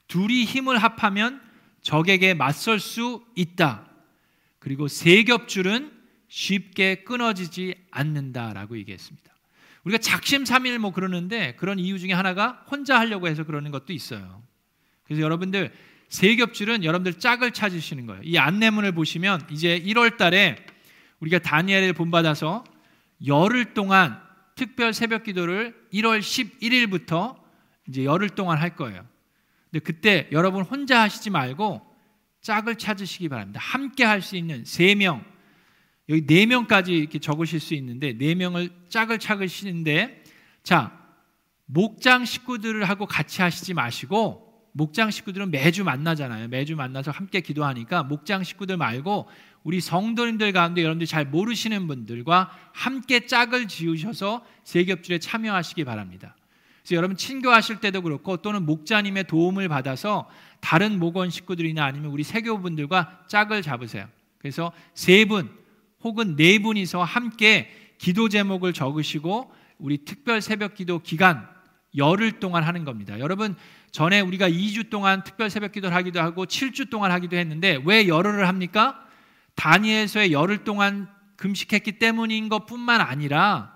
둘이 0.08 0.46
힘을 0.46 0.78
합하면 0.78 1.42
적에게 1.82 2.34
맞설 2.34 2.80
수 2.80 3.26
있다. 3.36 3.90
그리고 4.60 4.88
세 4.88 5.24
겹줄은 5.24 5.92
쉽게 6.30 7.04
끊어지지 7.04 7.76
않는다라고 7.92 8.78
얘기했습니다. 8.78 9.33
우리가 9.84 9.98
작심삼일 9.98 10.80
뭐 10.80 10.92
그러는데 10.92 11.56
그런 11.56 11.80
이유 11.80 12.00
중에 12.00 12.14
하나가 12.14 12.64
혼자 12.70 13.00
하려고 13.00 13.28
해서 13.28 13.44
그러는 13.44 13.72
것도 13.72 13.94
있어요. 13.94 14.44
그래서 15.04 15.22
여러분들 15.22 15.72
세 16.10 16.36
겹줄은 16.36 16.84
여러분들 16.84 17.16
짝을 17.20 17.52
찾으시는 17.52 18.06
거예요. 18.06 18.22
이 18.24 18.38
안내문을 18.38 18.94
보시면 18.94 19.48
이제 19.50 19.80
1월 19.82 20.18
달에 20.18 20.58
우리가 21.20 21.40
다니엘을 21.40 21.94
본받아서 21.94 22.64
열흘 23.26 23.74
동안 23.74 24.22
특별 24.56 24.94
새벽 24.94 25.24
기도를 25.24 25.76
1월 25.94 26.20
11일부터 26.20 27.38
이제 27.88 28.06
열흘 28.06 28.30
동안 28.30 28.60
할 28.60 28.76
거예요. 28.76 29.06
근데 29.72 29.84
그때 29.84 30.28
여러분 30.32 30.64
혼자 30.64 31.02
하시지 31.02 31.30
말고 31.30 31.82
짝을 32.42 32.76
찾으시기 32.76 33.30
바랍니다. 33.30 33.60
함께 33.62 34.04
할 34.04 34.22
수 34.22 34.36
있는 34.36 34.64
세 34.66 34.96
명, 34.96 35.26
여기 36.14 36.28
네 36.28 36.46
명까지 36.46 36.94
이렇게 36.94 37.18
적으실 37.18 37.60
수 37.60 37.74
있는데 37.74 38.14
네 38.14 38.36
명을 38.36 38.70
짝을 38.88 39.18
찾으시는데 39.18 40.24
자 40.62 40.96
목장 41.66 42.24
식구들을 42.24 42.88
하고 42.88 43.08
같이 43.08 43.42
하시지 43.42 43.74
마시고 43.74 44.70
목장 44.74 45.10
식구들은 45.10 45.50
매주 45.50 45.84
만나잖아요. 45.84 46.50
매주 46.50 46.76
만나서 46.76 47.10
함께 47.10 47.42
기도하니까 47.42 48.04
목장 48.04 48.44
식구들 48.44 48.78
말고 48.78 49.28
우리 49.64 49.82
성도님들 49.82 50.52
가운데 50.52 50.84
여러분들이 50.84 51.08
잘 51.08 51.26
모르시는 51.26 51.88
분들과 51.88 52.52
함께 52.74 53.26
짝을 53.26 53.68
지으셔서 53.68 54.46
세겹줄에 54.66 55.18
참여하시기 55.18 55.84
바랍니다. 55.84 56.36
그래서 56.84 56.96
여러분 56.96 57.18
친교하실 57.18 57.80
때도 57.80 58.04
그렇고 58.04 58.38
또는 58.38 58.68
목자님의 58.68 59.24
도움을 59.24 59.68
받아서 59.68 60.30
다른 60.60 61.00
목원 61.00 61.32
식구들이나 61.32 61.84
아니면 61.84 62.12
우리 62.12 62.24
세교분들과 62.24 63.26
짝을 63.28 63.64
잡으세요. 63.64 64.08
그래서 64.38 64.72
세 64.94 65.26
분 65.26 65.63
혹은 66.04 66.36
네 66.36 66.60
분이서 66.60 67.04
함께 67.04 67.70
기도 67.98 68.30
제목을 68.30 68.74
적으시고 68.74 69.52
우리 69.78 70.06
특별 70.06 70.42
새벽 70.42 70.76
기도 70.76 71.00
기간 71.00 71.48
열흘 71.96 72.40
동안 72.40 72.64
하는 72.64 72.86
겁니다. 72.86 73.20
여러분 73.20 73.56
전에 73.92 74.20
우리가 74.20 74.50
2주 74.50 74.90
동안 74.90 75.24
특별 75.24 75.50
새벽 75.50 75.72
기도를 75.72 75.96
하기도 75.96 76.20
하고 76.20 76.46
7주 76.46 76.90
동안 76.90 77.12
하기도 77.12 77.38
했는데 77.38 77.80
왜 77.86 78.08
열흘을 78.08 78.48
합니까? 78.48 79.06
다니엘서에 79.56 80.32
열흘 80.32 80.64
동안 80.64 81.08
금식했기 81.38 82.00
때문인 82.00 82.50
것뿐만 82.50 83.02
아니라 83.02 83.74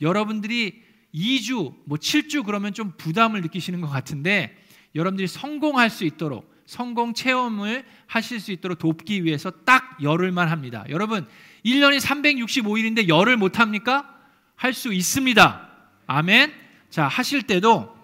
여러분들이 0.00 0.82
2주, 1.14 1.74
뭐 1.84 1.98
7주 1.98 2.44
그러면 2.44 2.72
좀 2.72 2.92
부담을 2.96 3.42
느끼시는 3.42 3.80
것 3.80 3.88
같은데 3.88 4.56
여러분들이 4.94 5.26
성공할 5.26 5.90
수 5.90 6.04
있도록 6.04 6.57
성공 6.68 7.14
체험을 7.14 7.82
하실 8.06 8.40
수 8.40 8.52
있도록 8.52 8.78
돕기 8.78 9.24
위해서 9.24 9.50
딱 9.50 9.96
열흘만 10.02 10.48
합니다. 10.48 10.84
여러분, 10.90 11.26
1년이 11.64 11.98
365일인데 11.98 13.08
열흘 13.08 13.38
못 13.38 13.58
합니까? 13.58 14.14
할 14.54 14.74
수 14.74 14.92
있습니다. 14.92 15.66
아멘. 16.06 16.52
자, 16.90 17.08
하실 17.08 17.44
때도 17.44 17.96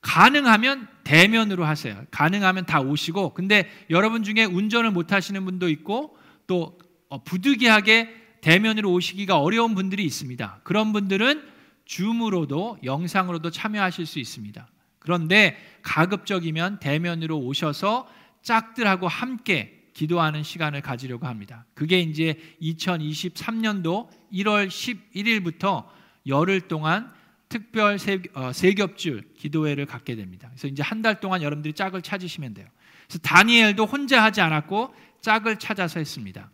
가능하면 0.00 0.88
대면으로 1.04 1.66
하세요. 1.66 2.02
가능하면 2.10 2.64
다 2.64 2.80
오시고, 2.80 3.34
근데 3.34 3.70
여러분 3.90 4.22
중에 4.22 4.46
운전을 4.46 4.90
못 4.90 5.12
하시는 5.12 5.44
분도 5.44 5.68
있고, 5.68 6.16
또 6.46 6.78
어, 7.10 7.22
부득이하게 7.22 8.38
대면으로 8.40 8.90
오시기가 8.90 9.38
어려운 9.38 9.74
분들이 9.74 10.04
있습니다. 10.04 10.60
그런 10.64 10.94
분들은 10.94 11.46
줌으로도 11.84 12.78
영상으로도 12.84 13.50
참여하실 13.50 14.06
수 14.06 14.18
있습니다. 14.18 14.66
그런데 15.00 15.56
가급적이면 15.82 16.78
대면으로 16.78 17.38
오셔서 17.38 18.08
짝들하고 18.42 19.08
함께 19.08 19.80
기도하는 19.92 20.42
시간을 20.42 20.82
가지려고 20.82 21.26
합니다. 21.26 21.66
그게 21.74 22.00
이제 22.00 22.38
2023년도 22.62 24.08
1월 24.32 24.68
11일부터 24.68 25.86
열흘 26.26 26.60
동안 26.62 27.12
특별 27.48 27.98
세, 27.98 28.22
어, 28.34 28.52
겹줄 28.52 29.34
기도회를 29.34 29.86
갖게 29.86 30.14
됩니다. 30.14 30.48
그래서 30.50 30.68
이제 30.68 30.82
한 30.82 31.02
달 31.02 31.18
동안 31.18 31.42
여러분들이 31.42 31.74
짝을 31.74 32.02
찾으시면 32.02 32.54
돼요. 32.54 32.66
그래서 33.08 33.18
다니엘도 33.18 33.86
혼자 33.86 34.22
하지 34.22 34.40
않았고 34.40 34.94
짝을 35.20 35.58
찾아서 35.58 35.98
했습니다. 35.98 36.50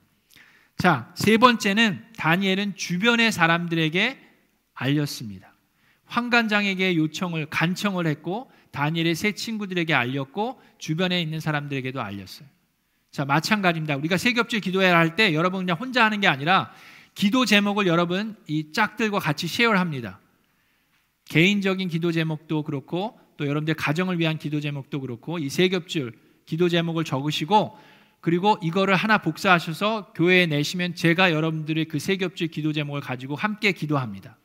자, 0.78 1.12
세 1.14 1.36
번째는 1.36 2.04
다니엘은 2.16 2.76
주변의 2.76 3.32
사람들에게 3.32 4.18
알렸습니다. 4.74 5.55
황관장에게 6.06 6.96
요청을 6.96 7.46
간청을 7.46 8.06
했고 8.06 8.50
다니엘의 8.70 9.14
세 9.14 9.32
친구들에게 9.32 9.92
알렸고 9.94 10.60
주변에 10.78 11.20
있는 11.20 11.40
사람들에게도 11.40 12.00
알렸어요. 12.00 12.48
자, 13.10 13.24
마찬가지입니다. 13.24 13.96
우리가 13.96 14.16
세겹줄 14.16 14.60
기도회 14.60 14.88
할때 14.90 15.34
여러분 15.34 15.60
그냥 15.60 15.76
혼자 15.78 16.04
하는 16.04 16.20
게 16.20 16.26
아니라 16.26 16.72
기도 17.14 17.46
제목을 17.46 17.86
여러분 17.86 18.36
이 18.46 18.72
짝들과 18.72 19.18
같이 19.18 19.46
쉐어를 19.46 19.80
합니다. 19.80 20.20
개인적인 21.24 21.88
기도 21.88 22.12
제목도 22.12 22.62
그렇고 22.62 23.18
또 23.36 23.46
여러분들 23.46 23.74
가정을 23.74 24.18
위한 24.18 24.38
기도 24.38 24.60
제목도 24.60 25.00
그렇고 25.00 25.38
이 25.38 25.48
세 25.48 25.68
겹줄 25.68 26.12
기도 26.44 26.68
제목을 26.68 27.04
적으시고 27.04 27.76
그리고 28.20 28.58
이거를 28.62 28.94
하나 28.94 29.18
복사하셔서 29.18 30.12
교회에 30.14 30.46
내시면 30.46 30.94
제가 30.94 31.32
여러분들의 31.32 31.86
그 31.86 31.98
세 31.98 32.16
겹줄 32.16 32.48
기도 32.48 32.72
제목을 32.72 33.00
가지고 33.00 33.34
함께 33.34 33.72
기도합니다. 33.72 34.36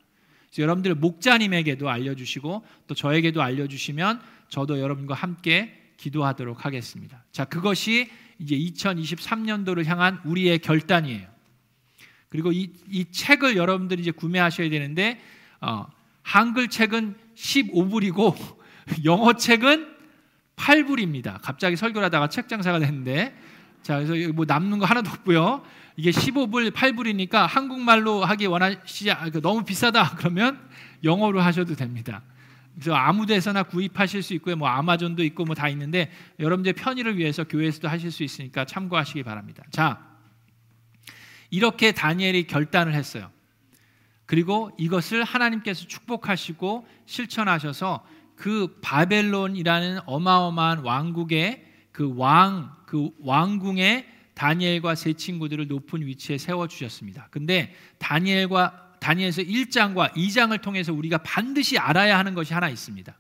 여러분들 0.58 0.96
목자님에게도 0.96 1.90
알려주시고 1.90 2.66
또 2.88 2.96
저에게도 2.96 3.42
알려주시면 3.42 4.22
저도 4.50 4.80
여러분과 4.80 5.14
함께 5.14 5.78
기도하도록 5.98 6.66
하겠습니다. 6.66 7.24
자, 7.32 7.46
그것이 7.46 8.10
이제 8.40 8.58
2023년도를 8.58 9.86
향한 9.86 10.20
우리의 10.26 10.60
결단이에요. 10.60 11.28
그리고 12.30 12.52
이, 12.52 12.72
이 12.90 13.06
책을 13.12 13.56
여러분들이 13.56 14.02
이제 14.02 14.12
구매하셔야 14.12 14.70
되는데 14.70 15.22
어, 15.62 15.86
한글 16.24 16.70
책은 16.70 17.16
15불이고 17.36 18.36
영어 19.06 19.34
책은 19.34 19.88
8불입니다. 20.56 21.40
갑자기 21.42 21.76
설교를 21.76 22.06
하다가 22.06 22.28
책 22.30 22.48
장사가 22.48 22.80
됐는데 22.80 23.36
자, 23.84 24.00
그래서 24.00 24.34
뭐 24.34 24.46
남는 24.46 24.80
거 24.80 24.86
하나도 24.86 25.10
없고요. 25.10 25.64
이게 25.96 26.12
15불, 26.12 26.72
8불이니까 26.72 27.48
한국말로 27.48 28.24
하기 28.24 28.46
원하시지 28.46 29.12
아, 29.12 29.30
그 29.30 29.42
너무 29.42 29.64
비싸다 29.64 30.16
그러면 30.18 30.60
영어로 31.04 31.42
하셔도 31.42 31.76
됩니다. 31.76 32.22
그래서 32.74 32.94
아무 32.96 33.26
데서나 33.26 33.64
구입하실 33.64 34.24
수 34.24 34.34
있고요. 34.36 34.56
뭐 34.56 34.68
아마존도 34.70 35.24
있고 35.26 35.44
뭐 35.46 35.56
다 35.56 35.68
있는데 35.70 36.10
여러분들 36.40 36.74
편의를 36.74 37.18
위해서 37.18 37.44
교회에서도 37.44 37.88
하실 37.88 38.12
수 38.12 38.24
있으니까 38.24 38.66
참고하시기 38.66 39.24
바랍니다. 39.24 39.64
자, 39.72 40.00
이렇게 41.50 41.92
다니엘이 41.92 42.48
결단을 42.48 42.94
했어요. 42.94 43.30
그리고 44.26 44.72
이것을 44.78 45.24
하나님께서 45.26 45.86
축복하시고 45.88 46.88
실천하셔서 47.06 48.06
그 48.38 48.80
바벨론이라는 48.82 50.00
어마어마한 50.06 50.80
왕국의 50.80 51.71
그 51.92 52.14
왕, 52.16 52.76
그 52.86 53.10
왕궁에 53.20 54.08
다니엘과 54.34 54.96
세 54.96 55.14
친구들을 55.14 55.68
높은 55.68 56.06
위치에 56.06 56.38
세워 56.38 56.68
주셨습니다. 56.68 57.28
근데 57.32 57.76
다니엘과 58.00 58.98
다니엘서 59.00 59.42
1장과 59.44 60.14
2장을 60.14 60.60
통해서 60.62 60.94
우리가 60.94 61.20
반드시 61.20 61.78
알아야 61.78 62.18
하는 62.18 62.34
것이 62.34 62.54
하나 62.54 62.70
있습니다. 62.70 63.18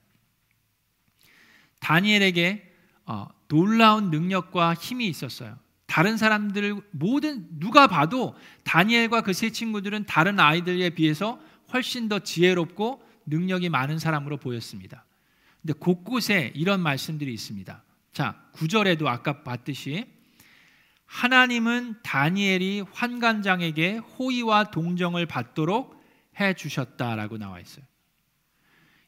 다니엘에게 1.79 2.71
어, 3.05 3.27
놀라운 3.47 4.11
능력과 4.11 4.75
힘이 4.75 5.07
있었어요. 5.07 5.57
다른 5.87 6.15
사람들 6.15 6.81
모든 6.91 7.47
누가 7.59 7.87
봐도 7.87 8.35
다니엘과 8.63 9.21
그 9.21 9.33
세 9.33 9.49
친구들은 9.49 10.05
다른 10.05 10.39
아이들에 10.39 10.91
비해서 10.91 11.39
훨씬 11.73 12.07
더 12.07 12.19
지혜롭고 12.19 13.01
능력이 13.25 13.69
많은 13.69 13.99
사람으로 13.99 14.37
보였습니다. 14.37 15.05
근데 15.61 15.73
곳곳에 15.73 16.51
이런 16.55 16.79
말씀들이 16.79 17.33
있습니다. 17.33 17.83
자, 18.13 18.41
9절에도 18.53 19.07
아까 19.07 19.43
봤듯이 19.43 20.05
하나님은 21.05 22.01
다니엘이 22.03 22.85
환관장에게 22.91 23.97
호의와 23.97 24.71
동정을 24.71 25.25
받도록 25.25 26.01
해 26.39 26.53
주셨다라고 26.53 27.37
나와 27.37 27.59
있어요. 27.59 27.85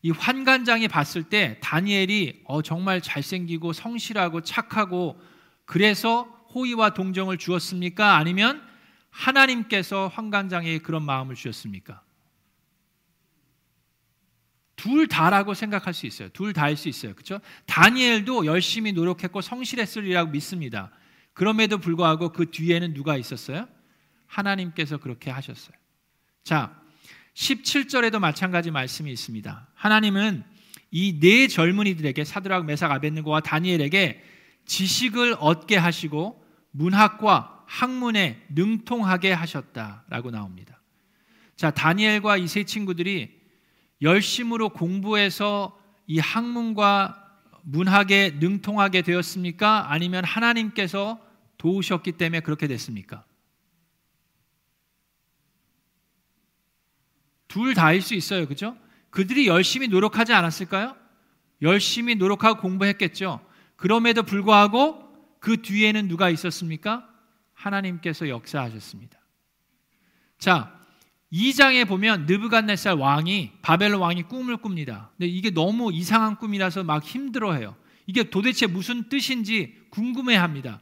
이 0.02 0.12
환관장이 0.12 0.90
봤을 0.90 1.24
때 1.24 1.58
다니엘이 1.62 2.44
어, 2.46 2.62
정말 2.62 3.02
잘생기고 3.02 3.72
성실하고 3.72 4.42
착하고 4.42 5.20
그래서 5.66 6.24
호의와 6.54 6.94
동정을 6.94 7.38
주었습니까? 7.38 8.18
아니면 8.18 8.62
하나님께서 9.10 10.10
환관장에게 10.10 10.80
그런 10.80 11.04
마음을 11.04 11.36
주셨습니까? 11.36 12.02
둘 14.76 15.08
다라고 15.08 15.54
생각할 15.54 15.94
수 15.94 16.06
있어요. 16.08 16.30
둘 16.30 16.54
다일 16.54 16.78
수 16.78 16.90
있어요. 16.90 17.14
그렇죠? 17.14 17.40
다니엘도 17.68 18.46
열심히 18.46 18.92
노력했고 18.92 19.42
성실했으리라고 19.42 20.32
믿습니다. 20.32 20.92
그럼에도 21.34 21.78
불구하고 21.78 22.30
그 22.32 22.52
뒤에는 22.52 22.94
누가 22.94 23.18
있었어요? 23.18 23.68
하나님께서 24.28 24.98
그렇게 24.98 25.30
하셨어요. 25.32 25.76
자, 26.44 26.80
17절에도 27.36 28.20
마찬가지 28.20 28.72
말씀이 28.72 29.12
있습니다. 29.12 29.68
하나님은 29.74 30.44
이 30.92 31.20
네 31.20 31.48
젊은이들에게 31.48 32.24
사드락, 32.24 32.66
메삭, 32.66 32.92
아벤느고와 32.92 33.40
다니엘에게 33.40 34.24
지식을 34.66 35.38
얻게 35.40 35.76
하시고 35.76 36.46
문학과 36.72 37.64
학문에 37.68 38.44
능통하게 38.50 39.32
하셨다라고 39.34 40.30
나옵니다. 40.32 40.80
자, 41.56 41.72
다니엘과 41.72 42.38
이 42.38 42.48
세 42.48 42.64
친구들이 42.64 43.43
열심으로 44.02 44.70
공부해서 44.70 45.80
이 46.08 46.20
학문과 46.20 47.20
문학에 47.64 48.38
능통하게 48.40 49.02
되었습니까? 49.04 49.92
아니면 49.92 50.26
하나님께서 50.26 51.20
도우셨기 51.58 52.14
때문에 52.14 52.42
그렇게 52.42 52.68
됐습니까? 52.68 53.24
둘 57.48 57.74
다일 57.74 58.02
수 58.02 58.16
있어요. 58.16 58.48
그죠? 58.48 58.76
그들이 59.12 59.48
열심히 59.48 59.88
노력하지 59.88 60.34
않았을까요? 60.34 60.98
열심히 61.62 62.16
노력하고 62.16 62.60
공부했겠죠. 62.60 63.40
그럼에도 63.76 64.24
불구하고 64.24 65.04
그 65.40 65.62
뒤에는 65.62 66.08
누가 66.08 66.30
있었습니까? 66.30 67.08
하나님께서 67.54 68.28
역사하셨습니다. 68.28 69.20
자, 70.38 70.82
2장에 71.34 71.88
보면 71.88 72.28
느부갓네살 72.28 72.94
왕이 72.94 73.52
바벨론 73.64 74.02
왕이 74.02 74.24
꿈을 74.24 74.58
꿉니다. 74.58 75.10
근데 75.18 75.28
이게 75.28 75.50
너무 75.50 75.92
이상한 75.92 76.38
꿈이라서 76.38 76.84
막 76.84 77.04
힘들어해요. 77.04 77.76
이게 78.06 78.30
도대체 78.30 78.68
무슨 78.68 79.10
뜻인지 79.10 79.76
궁금해합니다. 79.90 80.80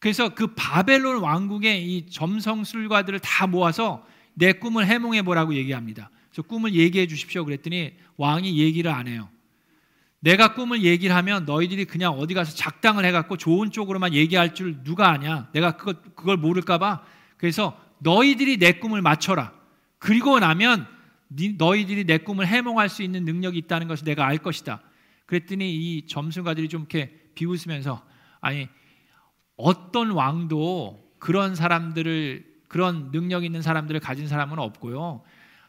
그래서 0.00 0.30
그 0.30 0.48
바벨론 0.54 1.22
왕국의 1.22 1.84
이 1.86 2.06
점성술가들을 2.10 3.20
다 3.20 3.46
모아서 3.46 4.04
내 4.34 4.52
꿈을 4.52 4.86
해몽해 4.86 5.22
보라고 5.22 5.54
얘기합니다. 5.54 6.10
그래서 6.30 6.42
꿈을 6.42 6.74
얘기해 6.74 7.06
주십시오. 7.06 7.44
그랬더니 7.44 7.92
왕이 8.16 8.58
얘기를 8.58 8.90
안 8.90 9.06
해요. 9.06 9.28
내가 10.18 10.54
꿈을 10.54 10.82
얘기를 10.82 11.14
하면 11.14 11.44
너희들이 11.44 11.84
그냥 11.84 12.12
어디 12.14 12.34
가서 12.34 12.54
작당을 12.56 13.04
해갖고 13.04 13.36
좋은 13.36 13.70
쪽으로만 13.70 14.14
얘기할 14.14 14.54
줄 14.54 14.82
누가 14.82 15.10
아냐? 15.10 15.48
내가 15.52 15.76
그걸, 15.76 15.94
그걸 16.16 16.36
모를까봐. 16.36 17.02
그래서 17.36 17.78
너희들이 17.98 18.56
내 18.56 18.72
꿈을 18.72 19.00
맞춰라. 19.00 19.55
그리고 20.06 20.38
나면 20.38 20.86
너희들이 21.58 22.04
내 22.04 22.18
꿈을 22.18 22.46
해몽할 22.46 22.88
수 22.88 23.02
있는 23.02 23.24
능력이 23.24 23.58
있다는 23.58 23.88
것을 23.88 24.04
내가 24.04 24.24
알 24.24 24.38
것이다. 24.38 24.80
그랬더니 25.26 25.74
이 25.74 26.06
점수가들이 26.06 26.68
좀 26.68 26.82
이렇게 26.82 27.10
비웃으면서 27.34 28.06
아니 28.40 28.68
어떤 29.56 30.12
왕도 30.12 31.16
그런 31.18 31.56
사람들을 31.56 32.46
그런 32.68 33.10
능력 33.10 33.44
있는 33.44 33.62
사람들을 33.62 33.98
가진 33.98 34.28
사람은 34.28 34.60
없고요. 34.60 35.24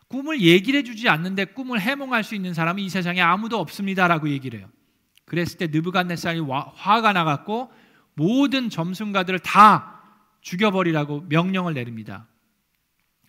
꿈을 0.07 0.41
얘기를 0.41 0.81
해주지 0.81 1.09
않는데 1.09 1.45
꿈을 1.45 1.81
해몽할 1.81 2.23
수 2.23 2.35
있는 2.35 2.53
사람은 2.53 2.83
이 2.83 2.89
세상에 2.89 3.21
아무도 3.21 3.57
없습니다라고 3.57 4.29
얘기를 4.29 4.59
해요. 4.59 4.69
그랬을 5.25 5.57
때 5.57 5.65
느부갓네살이 5.65 6.41
화가 6.75 7.11
나갔고 7.11 7.71
모든 8.13 8.69
점순가들을 8.69 9.39
다 9.39 9.99
죽여버리라고 10.41 11.25
명령을 11.27 11.73
내립니다. 11.73 12.27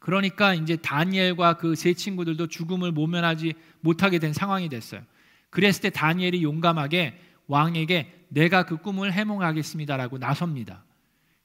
그러니까 0.09 0.55
이제 0.55 0.77
다니엘과 0.77 1.59
그 1.59 1.75
세 1.75 1.92
친구들도 1.92 2.47
죽음을 2.47 2.92
모면하지 2.92 3.53
못하게 3.81 4.18
된 4.18 4.33
상황이 4.33 4.71
됐어요. 4.71 5.03
그랬을 5.51 5.83
때 5.83 5.90
다니엘이 5.90 6.42
용감하게 6.42 7.21
왕에게 7.47 8.25
내가 8.29 8.64
그 8.64 8.79
꿈을 8.79 9.12
해몽하겠습니다라고 9.12 10.16
나섭니다. 10.16 10.83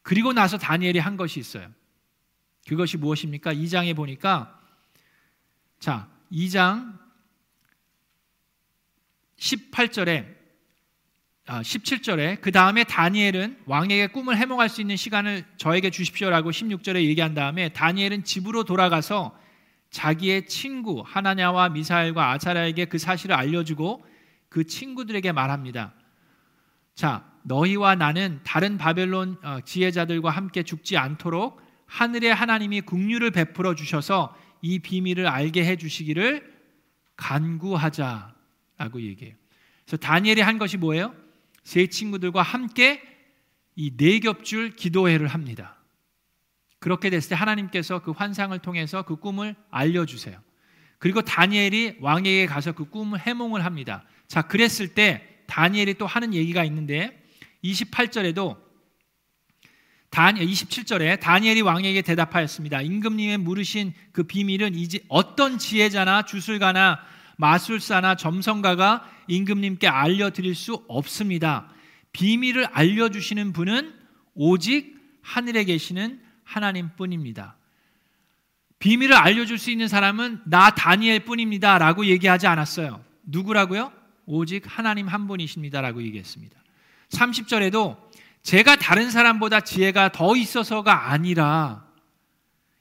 그리고 0.02 0.32
나서 0.32 0.58
다니엘이 0.58 1.00
한 1.00 1.18
것이 1.18 1.42
있어요. 1.42 1.68
그것이 2.66 2.96
무엇입니까? 2.96 3.54
2장에 3.54 3.94
보니까 3.98 4.58
자, 5.82 6.08
2장 6.32 6.98
18절에 9.40 10.26
아, 10.26 10.43
17절에 11.46 12.40
그 12.40 12.52
다음에 12.52 12.86
다니엘은 12.86 13.58
왕에게 13.66 14.08
꿈을 14.08 14.38
해몽할 14.38 14.70
수 14.70 14.80
있는 14.80 14.96
시간을 14.96 15.44
저에게 15.58 15.90
주십시오라고 15.90 16.52
16절에 16.52 17.04
얘기한 17.04 17.34
다음에 17.34 17.70
다니엘은 17.70 18.24
집으로 18.24 18.64
돌아가서 18.64 19.38
자기의 19.90 20.48
친구 20.48 21.04
하나냐와 21.06 21.70
미사엘과 21.70 22.32
아사랴에게 22.32 22.86
그 22.86 22.98
사실을 22.98 23.36
알려주고 23.36 24.06
그 24.48 24.66
친구들에게 24.66 25.32
말합니다. 25.34 25.94
자, 26.96 27.30
너희와 27.44 27.96
나는 27.96 28.40
다른 28.44 28.78
바벨론 28.78 29.38
어, 29.44 29.60
지혜자들과 29.66 30.30
함께 30.30 30.64
죽지 30.64 30.96
않도록 30.98 31.62
하늘의 31.88 32.34
하나님이 32.34 32.82
국류를 32.82 33.32
베풀어 33.32 33.76
주셔서 33.76 34.36
이 34.62 34.80
비밀을 34.80 35.28
알게 35.28 35.66
해 35.66 35.76
주시기를 35.76 36.54
간구하자라고 37.18 39.02
얘기해요. 39.02 39.36
그래서 39.86 39.98
다니엘이 39.98 40.42
한 40.42 40.58
것이 40.58 40.78
뭐예요? 40.78 41.14
세 41.64 41.88
친구들과 41.88 42.42
함께 42.42 43.02
이 43.76 43.96
네 43.98 44.20
겹줄 44.20 44.76
기도회를 44.76 45.28
합니다. 45.28 45.78
그렇게 46.80 47.10
됐을 47.10 47.30
때 47.30 47.36
하나님께서 47.36 48.00
그 48.00 48.12
환상을 48.12 48.58
통해서 48.60 49.04
그 49.04 49.16
꿈을 49.16 49.56
알려주세요. 49.72 50.40
그리고 51.00 51.22
다니엘이 51.22 51.98
왕에게 52.02 52.46
가서 52.46 52.74
그 52.74 52.86
꿈을 52.90 53.20
해몽을 53.20 53.66
합니다. 53.66 54.06
자, 54.28 54.42
그랬을 54.44 54.94
때 54.94 55.28
다니엘이 55.48 55.96
또 55.96 56.06
하는 56.06 56.34
얘기가 56.34 56.64
있는데 56.66 57.24
28절에도 57.64 58.62
다니 60.10 60.46
27절에 60.46 61.20
다니엘이 61.20 61.62
왕에게 61.62 62.04
대답하였습니다. 62.04 62.82
임금님의 62.82 63.40
물으신 63.40 63.94
그 64.12 64.24
비밀은 64.24 64.76
이제 64.76 65.00
어떤 65.08 65.58
지혜자나 65.58 66.24
주술가나 66.26 67.00
마술사나 67.38 68.16
점성가가 68.16 69.10
임금님께 69.28 69.88
알려드릴 69.88 70.56
수 70.56 70.84
없습니다. 70.88 71.70
비밀을 72.12 72.66
알려주시는 72.66 73.54
분은 73.54 73.94
오직 74.36 74.96
하늘에 75.22 75.64
계시는 75.64 76.22
하나님 76.44 76.90
뿐입니다. 76.96 77.56
비밀을 78.80 79.16
알려줄 79.16 79.58
수 79.58 79.72
있는 79.72 79.88
사람은 79.88 80.42
나 80.46 80.70
다니엘 80.72 81.22
뿐입니다. 81.26 81.78
라고 81.78 82.06
얘기하지 82.06 82.48
않았어요. 82.48 83.04
누구라고요? 83.24 83.92
오직 84.26 84.64
하나님 84.66 85.08
한 85.08 85.28
분이십니다 85.28 85.82
라고 85.82 86.04
얘기했습니다. 86.04 86.58
30절에도 87.10 87.98
제가 88.42 88.76
다른 88.76 89.10
사람보다 89.10 89.62
지혜가 89.62 90.12
더 90.12 90.36
있어서가 90.36 91.12
아니라 91.12 91.86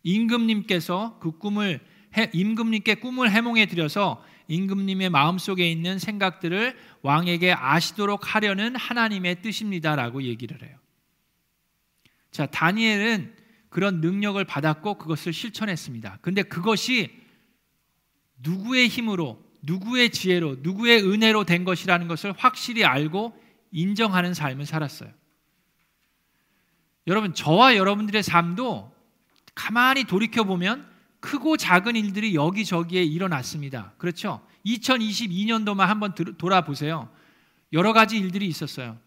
임금님께서 0.02 1.18
그 1.20 1.38
꿈을 1.38 1.80
임금님께 2.32 2.96
꿈을 2.96 3.30
해몽해 3.30 3.66
드려서 3.66 4.22
임금님의 4.48 5.10
마음속에 5.10 5.70
있는 5.70 5.98
생각들을 5.98 6.76
왕에게 7.02 7.52
아시도록 7.52 8.34
하려는 8.34 8.76
하나님의 8.76 9.42
뜻입니다라고 9.42 10.22
얘기를 10.22 10.62
해요. 10.62 10.76
자, 12.30 12.46
다니엘은 12.46 13.36
그런 13.68 14.00
능력을 14.00 14.42
받았고 14.44 14.98
그것을 14.98 15.32
실천했습니다. 15.32 16.18
근데 16.20 16.42
그것이 16.42 17.10
누구의 18.42 18.88
힘으로, 18.88 19.42
누구의 19.62 20.10
지혜로, 20.10 20.56
누구의 20.60 21.02
은혜로 21.08 21.44
된 21.44 21.64
것이라는 21.64 22.08
것을 22.08 22.32
확실히 22.32 22.84
알고 22.84 23.40
인정하는 23.70 24.34
삶을 24.34 24.66
살았어요. 24.66 25.10
여러분, 27.06 27.34
저와 27.34 27.76
여러분들의 27.76 28.22
삶도 28.22 28.92
가만히 29.54 30.04
돌이켜 30.04 30.44
보면 30.44 30.91
크고 31.22 31.56
작은 31.56 31.94
일들이 31.96 32.34
여기저기에 32.34 33.02
일어났습니다. 33.04 33.94
그렇죠? 33.96 34.44
2022년도만 34.66 35.86
한번 35.86 36.14
돌아보세요. 36.14 37.08
여러 37.72 37.92
가지 37.92 38.18
일들이 38.18 38.46
있었어요. 38.46 38.98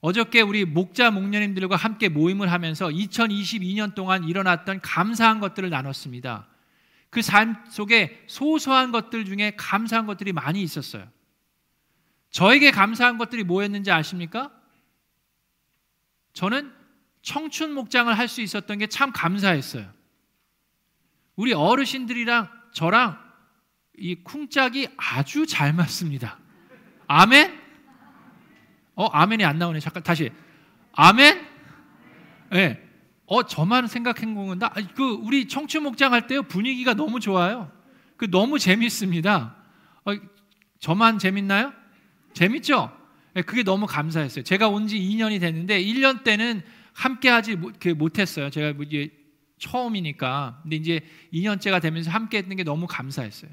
어저께 0.00 0.42
우리 0.42 0.64
목자 0.64 1.10
목녀님들과 1.10 1.74
함께 1.74 2.08
모임을 2.08 2.52
하면서 2.52 2.88
2022년 2.88 3.94
동안 3.94 4.22
일어났던 4.24 4.80
감사한 4.82 5.40
것들을 5.40 5.68
나눴습니다. 5.70 6.46
그 7.10 7.22
삶 7.22 7.64
속에 7.70 8.22
소소한 8.28 8.92
것들 8.92 9.24
중에 9.24 9.54
감사한 9.56 10.06
것들이 10.06 10.32
많이 10.32 10.62
있었어요. 10.62 11.08
저에게 12.30 12.70
감사한 12.70 13.16
것들이 13.16 13.42
뭐였는지 13.42 13.90
아십니까? 13.90 14.52
저는 16.34 16.70
청춘 17.22 17.72
목장을 17.72 18.16
할 18.16 18.28
수 18.28 18.42
있었던 18.42 18.78
게 18.78 18.86
참 18.86 19.10
감사했어요. 19.12 19.97
우리 21.38 21.52
어르신들이랑 21.52 22.48
저랑 22.72 23.16
이 23.96 24.16
쿵짝이 24.16 24.88
아주 24.96 25.46
잘 25.46 25.72
맞습니다. 25.72 26.36
아멘? 27.06 27.56
어, 28.96 29.06
아멘이 29.06 29.44
안 29.44 29.56
나오네. 29.56 29.78
잠깐 29.78 30.02
다시. 30.02 30.30
아멘? 30.92 31.46
예. 32.54 32.56
네. 32.56 32.82
어, 33.26 33.44
저만 33.44 33.86
생각한 33.86 34.34
건가? 34.34 34.72
그 34.96 35.10
우리 35.22 35.46
청춘 35.46 35.84
목장 35.84 36.12
할 36.12 36.26
때요 36.26 36.42
분위기가 36.42 36.94
너무 36.94 37.20
좋아요. 37.20 37.70
그 38.16 38.28
너무 38.30 38.58
재밌습니다. 38.58 39.54
어, 40.06 40.12
저만 40.80 41.20
재밌나요? 41.20 41.72
재밌죠? 42.34 42.90
네, 43.34 43.42
그게 43.42 43.62
너무 43.62 43.86
감사했어요. 43.86 44.42
제가 44.42 44.68
온 44.68 44.88
지 44.88 44.98
2년이 44.98 45.40
됐는데 45.40 45.80
1년 45.84 46.24
때는 46.24 46.62
함께 46.94 47.28
하지 47.28 47.54
못했어요. 47.94 48.50
제가 48.50 48.72
뭐 48.72 48.86
처음이니까. 49.58 50.60
근데 50.62 50.76
이제 50.76 51.00
2년째가 51.32 51.80
되면서 51.80 52.10
함께 52.10 52.38
했던 52.38 52.56
게 52.56 52.64
너무 52.64 52.86
감사했어요. 52.86 53.50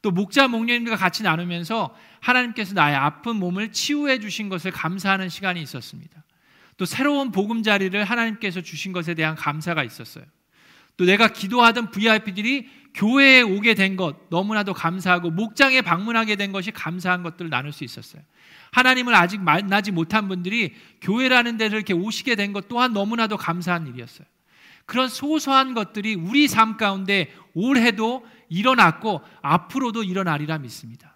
또 0.00 0.10
목자 0.10 0.48
목녀님들과 0.48 0.96
같이 0.96 1.22
나누면서 1.22 1.94
하나님께서 2.20 2.74
나의 2.74 2.96
아픈 2.96 3.36
몸을 3.36 3.72
치유해 3.72 4.20
주신 4.20 4.48
것을 4.48 4.70
감사하는 4.70 5.28
시간이 5.28 5.60
있었습니다. 5.62 6.22
또 6.76 6.84
새로운 6.84 7.32
보금자리를 7.32 8.04
하나님께서 8.04 8.60
주신 8.60 8.92
것에 8.92 9.14
대한 9.14 9.34
감사가 9.34 9.82
있었어요. 9.82 10.24
또 10.96 11.04
내가 11.04 11.28
기도하던 11.28 11.90
VIP들이 11.90 12.68
교회에 12.94 13.42
오게 13.42 13.74
된 13.74 13.96
것 13.96 14.16
너무나도 14.30 14.74
감사하고 14.74 15.30
목장에 15.30 15.82
방문하게 15.82 16.36
된 16.36 16.52
것이 16.52 16.70
감사한 16.70 17.22
것들을 17.22 17.50
나눌 17.50 17.72
수 17.72 17.84
있었어요. 17.84 18.22
하나님을 18.72 19.14
아직 19.14 19.40
만나지 19.40 19.92
못한 19.92 20.28
분들이 20.28 20.74
교회라는 21.00 21.56
데를 21.56 21.76
이렇게 21.76 21.92
오시게 21.94 22.34
된 22.34 22.52
것 22.52 22.68
또한 22.68 22.92
너무나도 22.92 23.36
감사한 23.36 23.86
일이었어요. 23.88 24.26
그런 24.88 25.10
소소한 25.10 25.74
것들이 25.74 26.14
우리 26.14 26.48
삶 26.48 26.78
가운데 26.78 27.30
올해도 27.52 28.26
일어났고 28.48 29.20
앞으로도 29.42 30.02
일어나리라 30.02 30.56
믿습니다. 30.56 31.14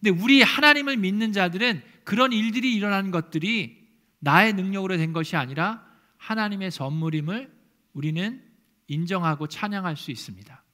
근데 0.00 0.20
우리 0.20 0.42
하나님을 0.42 0.96
믿는 0.96 1.32
자들은 1.32 1.80
그런 2.02 2.32
일들이 2.32 2.74
일어나는 2.74 3.12
것들이 3.12 3.86
나의 4.18 4.52
능력으로 4.54 4.96
된 4.96 5.12
것이 5.12 5.36
아니라 5.36 5.86
하나님의 6.16 6.72
선물임을 6.72 7.52
우리는 7.92 8.42
인정하고 8.88 9.46
찬양할 9.46 9.96
수 9.96 10.10
있습니다. 10.10 10.64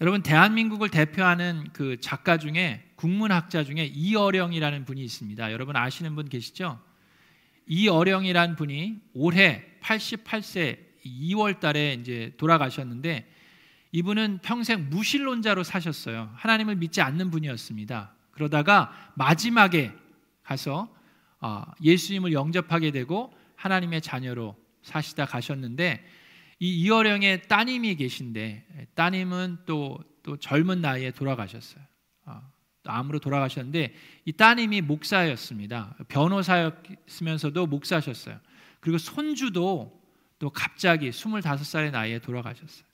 여러분 0.00 0.24
대한민국을 0.24 0.88
대표하는 0.88 1.68
그 1.74 2.00
작가 2.00 2.38
중에 2.38 2.90
국문학자 2.96 3.62
중에 3.62 3.84
이어령이라는 3.84 4.84
분이 4.84 5.00
있습니다. 5.04 5.52
여러분 5.52 5.76
아시는 5.76 6.16
분 6.16 6.28
계시죠? 6.28 6.80
이어령이라는 7.66 8.56
분이 8.56 9.00
올해 9.14 9.64
88세 9.82 10.78
2월 11.04 11.60
달에 11.60 11.94
이제 11.94 12.32
돌아가셨는데 12.36 13.30
이분은 13.92 14.40
평생 14.42 14.90
무신론자로 14.90 15.62
사셨어요. 15.62 16.30
하나님을 16.34 16.76
믿지 16.76 17.00
않는 17.00 17.30
분이었습니다. 17.30 18.14
그러다가 18.32 18.92
마지막에 19.14 19.92
가서 20.42 20.94
어, 21.40 21.64
예수님을 21.82 22.32
영접하게 22.32 22.90
되고 22.90 23.32
하나님의 23.56 24.00
자녀로 24.00 24.56
사시다 24.82 25.26
가셨는데 25.26 26.04
이 26.58 26.82
이어령의 26.82 27.48
따님이 27.48 27.96
계신데 27.96 28.88
따님은 28.94 29.58
또, 29.66 29.98
또 30.22 30.36
젊은 30.36 30.80
나이에 30.80 31.10
돌아가셨어요. 31.10 31.82
어, 32.88 32.92
암으로 32.92 33.18
돌아가셨는데 33.18 33.94
이 34.24 34.32
따님이 34.32 34.80
목사였습니다. 34.82 35.94
변호사였으면서도 36.08 37.66
목사셨어요. 37.66 38.38
그리고 38.80 38.98
손주도 38.98 40.00
또 40.38 40.50
갑자기 40.50 41.10
25살의 41.10 41.90
나이에 41.90 42.18
돌아가셨어요. 42.18 42.86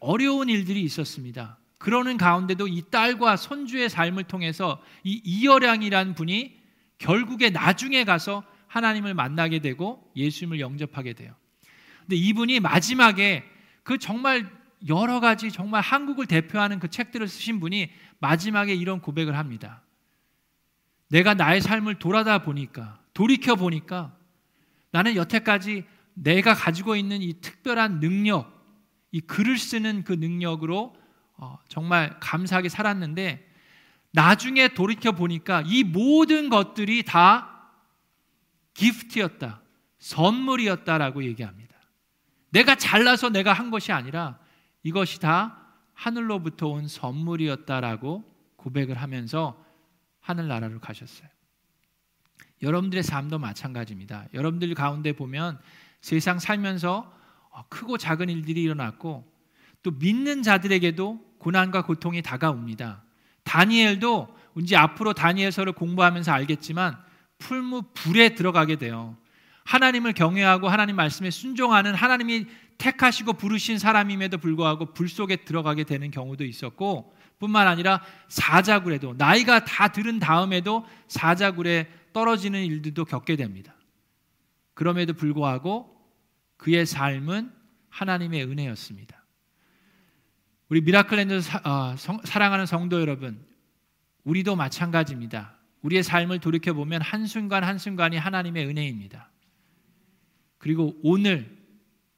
어려운 0.00 0.48
일들이 0.48 0.82
있었습니다. 0.82 1.58
그러는 1.78 2.16
가운데도 2.16 2.68
이 2.68 2.82
딸과 2.90 3.36
손주의 3.36 3.88
삶을 3.88 4.24
통해서 4.24 4.82
이 5.04 5.20
이어량이란 5.24 6.14
분이 6.14 6.58
결국에 6.98 7.50
나중에 7.50 8.04
가서 8.04 8.44
하나님을 8.66 9.14
만나게 9.14 9.60
되고 9.60 10.10
예수님을 10.16 10.60
영접하게 10.60 11.14
돼요. 11.14 11.34
근데 12.00 12.16
이분이 12.16 12.60
마지막에 12.60 13.44
그 13.82 13.98
정말 13.98 14.50
여러 14.88 15.20
가지 15.20 15.50
정말 15.50 15.82
한국을 15.82 16.26
대표하는 16.26 16.78
그 16.78 16.88
책들을 16.88 17.28
쓰신 17.28 17.60
분이 17.60 17.90
마지막에 18.18 18.74
이런 18.74 19.00
고백을 19.00 19.36
합니다. 19.36 19.82
내가 21.08 21.34
나의 21.34 21.60
삶을 21.60 21.98
돌아다 21.98 22.42
보니까 22.42 22.98
돌이켜 23.12 23.56
보니까 23.56 24.16
나는 24.90 25.16
여태까지 25.16 25.84
내가 26.14 26.54
가지고 26.54 26.96
있는 26.96 27.22
이 27.22 27.40
특별한 27.40 28.00
능력 28.00 28.60
이 29.12 29.20
글을 29.20 29.58
쓰는 29.58 30.04
그 30.04 30.12
능력으로 30.12 30.96
어, 31.36 31.58
정말 31.68 32.18
감사하게 32.20 32.68
살았는데 32.68 33.48
나중에 34.12 34.68
돌이켜 34.68 35.12
보니까 35.12 35.62
이 35.66 35.84
모든 35.84 36.48
것들이 36.48 37.02
다 37.04 37.72
기프트였다. 38.74 39.60
선물이었다라고 39.98 41.24
얘기합니다. 41.24 41.74
내가 42.50 42.74
잘나서 42.74 43.30
내가 43.30 43.52
한 43.52 43.70
것이 43.70 43.92
아니라 43.92 44.38
이것이 44.82 45.20
다 45.20 45.60
하늘로부터 45.94 46.68
온 46.68 46.88
선물이었다라고 46.88 48.24
고백을 48.56 48.96
하면서 48.96 49.62
하늘나라로 50.20 50.80
가셨어요. 50.80 51.28
여러분들의 52.62 53.02
삶도 53.02 53.38
마찬가지입니다. 53.38 54.26
여러분들 54.34 54.74
가운데 54.74 55.12
보면 55.12 55.58
세상 56.00 56.38
살면서 56.38 57.12
어, 57.50 57.64
크고 57.68 57.98
작은 57.98 58.28
일들이 58.28 58.62
일어났고 58.62 59.30
또 59.82 59.90
믿는 59.90 60.42
자들에게도 60.42 61.36
고난과 61.38 61.84
고통이 61.84 62.22
다가옵니다. 62.22 63.02
다니엘도 63.44 64.36
이제 64.58 64.76
앞으로 64.76 65.14
다니엘서를 65.14 65.72
공부하면서 65.72 66.32
알겠지만 66.32 66.98
풀무 67.38 67.82
불에 67.94 68.34
들어가게 68.34 68.76
돼요. 68.76 69.16
하나님을 69.64 70.12
경외하고 70.12 70.68
하나님 70.68 70.96
말씀에 70.96 71.30
순종하는 71.30 71.94
하나님이 71.94 72.46
택하시고 72.78 73.34
부르신 73.34 73.78
사람임에도 73.78 74.38
불구하고 74.38 74.92
불 74.94 75.08
속에 75.08 75.36
들어가게 75.36 75.84
되는 75.84 76.10
경우도 76.10 76.44
있었고 76.44 77.14
뿐만 77.38 77.66
아니라 77.68 78.02
사자굴에도 78.28 79.14
나이가 79.16 79.64
다 79.64 79.88
들은 79.88 80.18
다음에도 80.18 80.86
사자굴에 81.08 81.88
떨어지는 82.12 82.64
일들도 82.64 83.04
겪게 83.04 83.36
됩니다. 83.36 83.74
그럼에도 84.74 85.12
불구하고 85.12 85.94
그의 86.56 86.86
삶은 86.86 87.52
하나님의 87.88 88.44
은혜였습니다. 88.44 89.24
우리 90.68 90.80
미라클랜드 90.82 91.40
사, 91.40 91.60
어, 91.64 91.96
성, 91.96 92.20
사랑하는 92.22 92.64
성도 92.64 93.00
여러분, 93.00 93.44
우리도 94.24 94.54
마찬가지입니다. 94.56 95.56
우리의 95.82 96.02
삶을 96.02 96.38
돌이켜 96.38 96.74
보면 96.74 97.02
한순간 97.02 97.64
한순간이 97.64 98.16
하나님의 98.16 98.66
은혜입니다. 98.66 99.30
그리고 100.60 100.94
오늘 101.02 101.58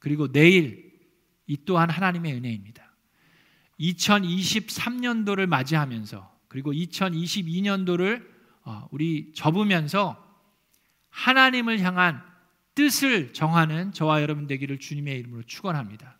그리고 0.00 0.30
내일 0.30 0.92
이 1.46 1.56
또한 1.64 1.88
하나님의 1.88 2.34
은혜입니다. 2.34 2.82
2023년도를 3.80 5.46
맞이하면서 5.46 6.30
그리고 6.48 6.72
2022년도를 6.72 8.26
어, 8.64 8.88
우리 8.90 9.32
접으면서 9.34 10.22
하나님을 11.08 11.80
향한 11.80 12.22
뜻을 12.74 13.32
정하는 13.32 13.92
저와 13.92 14.22
여러분 14.22 14.46
되기를 14.46 14.78
주님의 14.78 15.18
이름으로 15.20 15.42
축원합니다. 15.44 16.18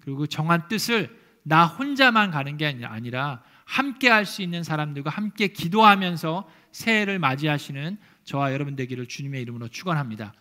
그리고 0.00 0.20
그 0.20 0.28
정한 0.28 0.68
뜻을 0.68 1.18
나 1.42 1.66
혼자만 1.66 2.30
가는 2.30 2.56
게 2.56 2.78
아니라 2.84 3.42
함께 3.64 4.08
할 4.08 4.24
수 4.24 4.42
있는 4.42 4.62
사람들과 4.62 5.10
함께 5.10 5.48
기도하면서 5.48 6.48
새해를 6.72 7.18
맞이하시는 7.18 7.98
저와 8.24 8.52
여러분 8.52 8.76
되기를 8.76 9.06
주님의 9.06 9.42
이름으로 9.42 9.68
축원합니다. 9.68 10.32